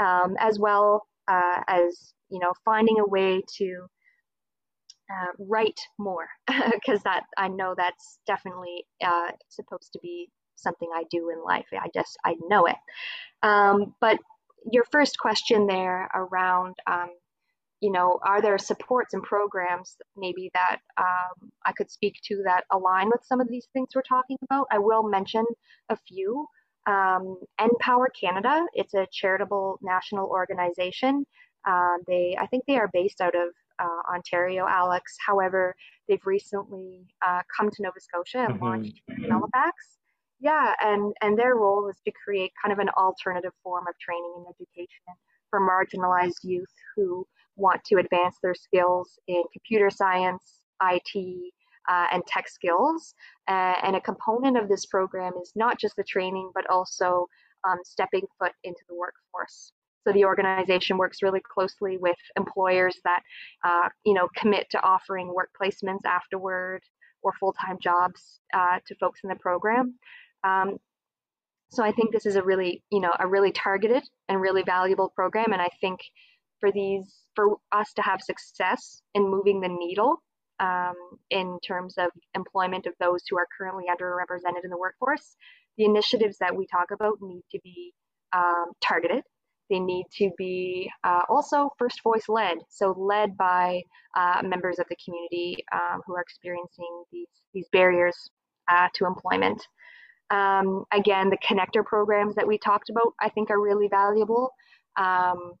um, 0.00 0.36
as 0.38 0.58
well 0.58 1.06
as 1.28 2.14
you 2.30 2.38
know 2.38 2.52
finding 2.64 3.00
a 3.00 3.06
way 3.06 3.42
to 3.58 3.86
uh, 5.10 5.32
write 5.38 5.80
more 5.98 6.28
because 6.72 7.02
that 7.02 7.24
I 7.36 7.48
know 7.48 7.74
that's 7.76 8.18
definitely 8.26 8.86
uh, 9.04 9.30
supposed 9.48 9.92
to 9.94 9.98
be 10.00 10.30
something 10.56 10.88
I 10.94 11.04
do 11.10 11.30
in 11.30 11.42
life. 11.44 11.66
I 11.72 11.88
just 11.94 12.16
I 12.24 12.34
know 12.48 12.66
it. 12.66 12.76
Um, 13.42 13.94
but 14.00 14.18
your 14.70 14.84
first 14.90 15.18
question 15.18 15.66
there 15.66 16.08
around, 16.14 16.74
um, 16.86 17.10
you 17.80 17.92
know, 17.92 18.18
are 18.24 18.42
there 18.42 18.58
supports 18.58 19.14
and 19.14 19.22
programs 19.22 19.96
maybe 20.16 20.50
that 20.54 20.78
um, 20.96 21.50
I 21.64 21.72
could 21.72 21.90
speak 21.90 22.16
to 22.24 22.42
that 22.44 22.64
align 22.72 23.06
with 23.06 23.20
some 23.24 23.40
of 23.40 23.48
these 23.48 23.68
things 23.72 23.90
we're 23.94 24.02
talking 24.02 24.36
about? 24.42 24.66
I 24.70 24.78
will 24.78 25.08
mention 25.08 25.44
a 25.88 25.96
few. 25.96 26.46
Um, 26.86 27.36
Canada, 28.20 28.64
it's 28.72 28.94
a 28.94 29.06
charitable 29.12 29.78
national 29.82 30.26
organization. 30.26 31.24
Uh, 31.66 31.98
they, 32.06 32.36
I 32.38 32.46
think 32.46 32.64
they 32.66 32.78
are 32.78 32.90
based 32.92 33.20
out 33.20 33.34
of 33.34 33.50
uh, 33.78 34.12
Ontario, 34.12 34.66
Alex. 34.68 35.16
However, 35.24 35.74
they've 36.08 36.24
recently 36.24 37.06
uh, 37.26 37.42
come 37.56 37.70
to 37.70 37.82
Nova 37.82 38.00
Scotia 38.00 38.38
and 38.38 38.54
mm-hmm. 38.54 38.64
launched 38.64 39.02
in 39.08 39.30
Halifax. 39.30 39.98
Yeah, 40.40 40.72
and, 40.80 41.12
and 41.20 41.36
their 41.36 41.56
role 41.56 41.88
is 41.88 41.96
to 42.04 42.12
create 42.24 42.52
kind 42.62 42.72
of 42.72 42.78
an 42.78 42.90
alternative 42.90 43.52
form 43.62 43.86
of 43.88 43.94
training 43.98 44.32
and 44.36 44.46
education 44.46 45.14
for 45.50 45.60
marginalized 45.60 46.44
youth 46.44 46.72
who 46.94 47.26
want 47.56 47.82
to 47.84 47.96
advance 47.96 48.36
their 48.42 48.54
skills 48.54 49.18
in 49.26 49.42
computer 49.52 49.90
science, 49.90 50.60
IT, 50.82 51.52
uh, 51.88 52.06
and 52.12 52.24
tech 52.26 52.48
skills. 52.48 53.14
Uh, 53.48 53.74
and 53.82 53.96
a 53.96 54.00
component 54.00 54.56
of 54.56 54.68
this 54.68 54.86
program 54.86 55.32
is 55.42 55.52
not 55.56 55.80
just 55.80 55.96
the 55.96 56.04
training, 56.04 56.50
but 56.54 56.68
also 56.70 57.26
um, 57.68 57.78
stepping 57.84 58.26
foot 58.38 58.52
into 58.62 58.80
the 58.88 58.94
workforce. 58.94 59.72
So 60.06 60.12
the 60.12 60.24
organization 60.24 60.96
works 60.96 61.22
really 61.22 61.40
closely 61.40 61.98
with 61.98 62.16
employers 62.36 62.96
that, 63.04 63.22
uh, 63.64 63.88
you 64.04 64.14
know, 64.14 64.28
commit 64.36 64.68
to 64.70 64.82
offering 64.82 65.34
work 65.34 65.50
placements 65.60 66.04
afterward 66.06 66.82
or 67.22 67.32
full-time 67.40 67.78
jobs 67.82 68.40
uh, 68.54 68.78
to 68.86 68.94
folks 68.96 69.20
in 69.24 69.28
the 69.28 69.36
program. 69.36 69.94
Um, 70.44 70.78
so 71.70 71.82
I 71.82 71.92
think 71.92 72.12
this 72.12 72.26
is 72.26 72.36
a 72.36 72.42
really, 72.42 72.82
you 72.90 73.00
know, 73.00 73.12
a 73.18 73.26
really 73.26 73.52
targeted 73.52 74.02
and 74.28 74.40
really 74.40 74.62
valuable 74.62 75.10
program. 75.14 75.52
And 75.52 75.60
I 75.60 75.68
think 75.80 76.00
for 76.60 76.72
these 76.72 77.14
for 77.34 77.56
us 77.72 77.92
to 77.94 78.02
have 78.02 78.20
success 78.22 79.02
in 79.14 79.28
moving 79.28 79.60
the 79.60 79.68
needle 79.68 80.22
um, 80.60 80.94
in 81.30 81.58
terms 81.64 81.94
of 81.98 82.10
employment 82.34 82.86
of 82.86 82.94
those 82.98 83.22
who 83.28 83.36
are 83.36 83.46
currently 83.56 83.84
underrepresented 83.90 84.64
in 84.64 84.70
the 84.70 84.78
workforce, 84.78 85.36
the 85.76 85.84
initiatives 85.84 86.38
that 86.38 86.56
we 86.56 86.66
talk 86.66 86.90
about 86.92 87.18
need 87.20 87.44
to 87.52 87.60
be 87.62 87.92
um, 88.32 88.66
targeted. 88.80 89.22
They 89.70 89.80
need 89.80 90.06
to 90.18 90.30
be 90.38 90.90
uh, 91.04 91.22
also 91.28 91.70
first 91.78 92.02
voice 92.02 92.28
led, 92.28 92.58
so 92.68 92.94
led 92.98 93.36
by 93.36 93.82
uh, 94.16 94.42
members 94.44 94.78
of 94.78 94.86
the 94.88 94.96
community 95.04 95.64
um, 95.72 96.00
who 96.06 96.14
are 96.14 96.20
experiencing 96.20 97.04
these, 97.12 97.28
these 97.52 97.66
barriers 97.72 98.30
uh, 98.68 98.88
to 98.94 99.06
employment. 99.06 99.62
Um, 100.30 100.84
again, 100.92 101.30
the 101.30 101.38
connector 101.38 101.84
programs 101.84 102.34
that 102.34 102.46
we 102.46 102.58
talked 102.58 102.90
about, 102.90 103.14
I 103.20 103.30
think, 103.30 103.50
are 103.50 103.60
really 103.60 103.88
valuable. 103.88 104.50
Um, 104.98 105.52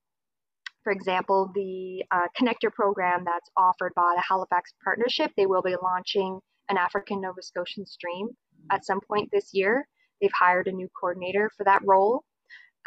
for 0.84 0.92
example, 0.92 1.50
the 1.54 2.04
uh, 2.10 2.28
connector 2.40 2.72
program 2.72 3.22
that's 3.24 3.50
offered 3.56 3.92
by 3.94 4.14
the 4.16 4.22
Halifax 4.26 4.72
Partnership, 4.82 5.30
they 5.36 5.46
will 5.46 5.62
be 5.62 5.76
launching 5.82 6.40
an 6.70 6.76
African 6.76 7.20
Nova 7.20 7.42
Scotian 7.42 7.86
stream 7.86 8.28
at 8.70 8.84
some 8.84 9.00
point 9.00 9.28
this 9.32 9.50
year. 9.52 9.86
They've 10.20 10.30
hired 10.38 10.66
a 10.66 10.72
new 10.72 10.88
coordinator 10.98 11.50
for 11.56 11.64
that 11.64 11.82
role. 11.84 12.24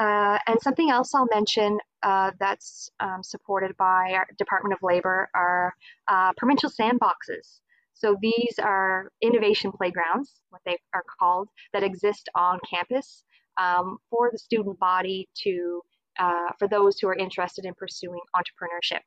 Uh, 0.02 0.40
and 0.48 0.60
something 0.64 0.90
else 0.90 1.14
I'll 1.14 1.28
mention 1.32 1.78
uh, 2.02 2.32
that's 2.40 2.90
um, 3.00 3.22
supported 3.22 3.78
by 3.78 4.14
our 4.16 4.26
Department 4.40 4.74
of 4.74 4.80
Labor 4.82 5.30
are 5.36 5.76
uh, 6.08 6.32
provincial 6.38 6.72
sandboxes. 6.72 7.60
So 7.94 8.18
these 8.20 8.56
are 8.58 9.12
innovation 9.22 9.72
playgrounds, 9.72 10.42
what 10.50 10.64
they 10.66 10.80
are 10.96 11.04
called, 11.20 11.50
that 11.74 11.84
exist 11.84 12.30
on 12.34 12.58
campus 12.68 13.24
um, 13.58 14.00
for 14.10 14.32
the 14.32 14.40
student 14.40 14.80
body 14.80 15.30
to 15.44 15.82
uh, 16.20 16.50
for 16.58 16.68
those 16.68 16.98
who 17.00 17.08
are 17.08 17.16
interested 17.16 17.66
in 17.66 17.76
pursuing 17.76 18.22
entrepreneurship 18.36 19.02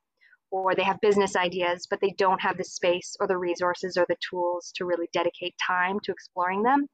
or 0.52 0.74
they 0.74 0.82
have 0.82 1.00
business 1.00 1.36
ideas 1.36 1.86
but 1.90 2.00
they 2.00 2.14
don't 2.16 2.40
have 2.40 2.56
the 2.56 2.64
space 2.64 3.14
or 3.20 3.26
the 3.26 3.36
resources 3.36 3.96
or 3.96 4.06
the 4.08 4.16
tools 4.30 4.72
to 4.74 4.84
really 4.86 5.08
dedicate 5.12 5.54
time 5.66 5.98
to 6.02 6.12
exploring 6.12 6.62
them 6.62 6.86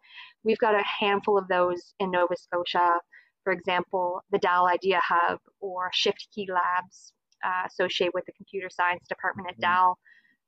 we've 0.42 0.58
got 0.58 0.74
a 0.74 0.82
handful 0.82 1.38
of 1.38 1.46
those 1.48 1.94
in 2.00 2.10
nova 2.10 2.36
scotia 2.36 2.98
for 3.44 3.52
example 3.52 4.22
the 4.30 4.38
dal 4.38 4.66
idea 4.66 5.00
hub 5.02 5.38
or 5.60 5.90
shift 5.92 6.28
key 6.34 6.48
labs 6.52 7.12
uh, 7.44 7.66
associated 7.66 8.12
with 8.14 8.24
the 8.26 8.32
computer 8.32 8.68
science 8.70 9.06
department 9.08 9.48
at 9.48 9.54
mm-hmm. 9.54 9.62
dal 9.62 9.98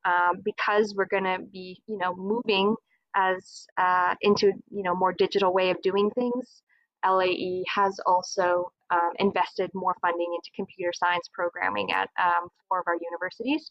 um, 0.05 0.43
because 0.45 0.95
we're 0.97 1.07
going 1.07 1.25
to 1.25 1.39
be 1.53 1.81
you 1.87 1.99
know 1.99 2.15
moving 2.15 2.75
as 3.15 3.67
uh, 3.79 4.15
into 4.21 4.53
you 4.71 4.83
know 4.83 4.95
more 4.95 5.13
digital 5.13 5.53
way 5.53 5.71
of 5.71 5.81
doing 5.83 6.11
things 6.11 6.63
lae 7.05 7.65
has 7.69 7.99
also 8.07 8.71
um, 8.91 9.11
invested 9.19 9.71
more 9.75 9.97
funding 10.01 10.35
into 10.35 10.51
computer 10.55 10.93
science 10.95 11.29
programming 11.33 11.91
at 11.93 12.09
um, 12.23 12.49
four 12.69 12.81
of 12.81 12.87
our 12.87 12.95
universities. 12.95 13.71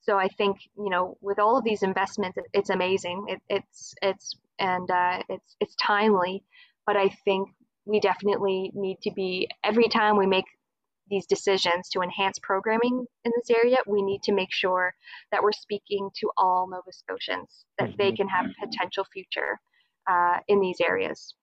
So 0.00 0.16
I 0.16 0.28
think 0.28 0.58
you 0.76 0.90
know 0.90 1.16
with 1.20 1.38
all 1.38 1.58
of 1.58 1.64
these 1.64 1.82
investments, 1.82 2.38
it, 2.38 2.44
it's 2.52 2.70
amazing. 2.70 3.26
It, 3.28 3.40
it's 3.48 3.94
it's 4.02 4.36
and 4.58 4.90
uh, 4.90 5.22
it's 5.28 5.56
it's 5.60 5.74
timely, 5.76 6.44
but 6.86 6.96
I 6.96 7.08
think 7.24 7.48
we 7.86 8.00
definitely 8.00 8.70
need 8.74 9.00
to 9.02 9.10
be 9.12 9.48
every 9.64 9.88
time 9.88 10.16
we 10.16 10.26
make 10.26 10.44
these 11.08 11.26
decisions 11.26 11.88
to 11.90 12.00
enhance 12.00 12.38
programming 12.40 13.06
in 13.24 13.32
this 13.36 13.48
area, 13.56 13.76
we 13.86 14.02
need 14.02 14.22
to 14.24 14.32
make 14.32 14.52
sure 14.52 14.92
that 15.30 15.42
we're 15.42 15.52
speaking 15.52 16.10
to 16.16 16.30
all 16.36 16.68
Nova 16.68 16.92
Scotians, 16.92 17.64
that 17.78 17.90
mm-hmm. 17.90 17.96
they 17.96 18.12
can 18.12 18.28
have 18.28 18.46
a 18.46 18.66
potential 18.66 19.04
future 19.12 19.60
uh, 20.10 20.38
in 20.48 20.60
these 20.60 20.78
areas. 20.80 21.34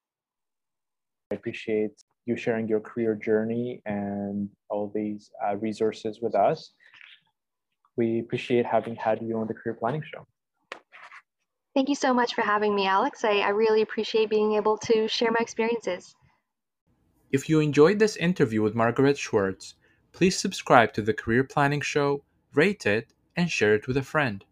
I 1.31 1.35
appreciate 1.35 2.03
you 2.25 2.35
sharing 2.35 2.67
your 2.67 2.79
career 2.81 3.15
journey 3.15 3.81
and 3.85 4.49
all 4.69 4.91
these 4.93 5.31
uh, 5.45 5.55
resources 5.57 6.19
with 6.21 6.35
us. 6.35 6.71
We 7.95 8.19
appreciate 8.19 8.65
having 8.65 8.95
had 8.95 9.21
you 9.21 9.37
on 9.37 9.47
the 9.47 9.53
Career 9.53 9.75
Planning 9.75 10.03
Show. 10.03 10.25
Thank 11.73 11.89
you 11.89 11.95
so 11.95 12.13
much 12.13 12.35
for 12.35 12.41
having 12.41 12.75
me, 12.75 12.85
Alex. 12.85 13.23
I, 13.23 13.39
I 13.39 13.49
really 13.49 13.81
appreciate 13.81 14.29
being 14.29 14.53
able 14.53 14.77
to 14.79 15.07
share 15.07 15.31
my 15.31 15.39
experiences. 15.39 16.15
If 17.33 17.49
you 17.49 17.59
enjoyed 17.59 17.97
this 17.97 18.15
interview 18.15 18.61
with 18.61 18.75
Margaret 18.75 19.17
Schwartz, 19.17 19.73
please 20.11 20.37
subscribe 20.37 20.93
to 20.93 21.01
the 21.01 21.15
Career 21.15 21.43
Planning 21.43 21.81
Show, 21.81 22.23
rate 22.53 22.85
it, 22.85 23.07
and 23.35 23.49
share 23.49 23.73
it 23.73 23.87
with 23.87 23.97
a 23.97 24.03
friend. 24.03 24.45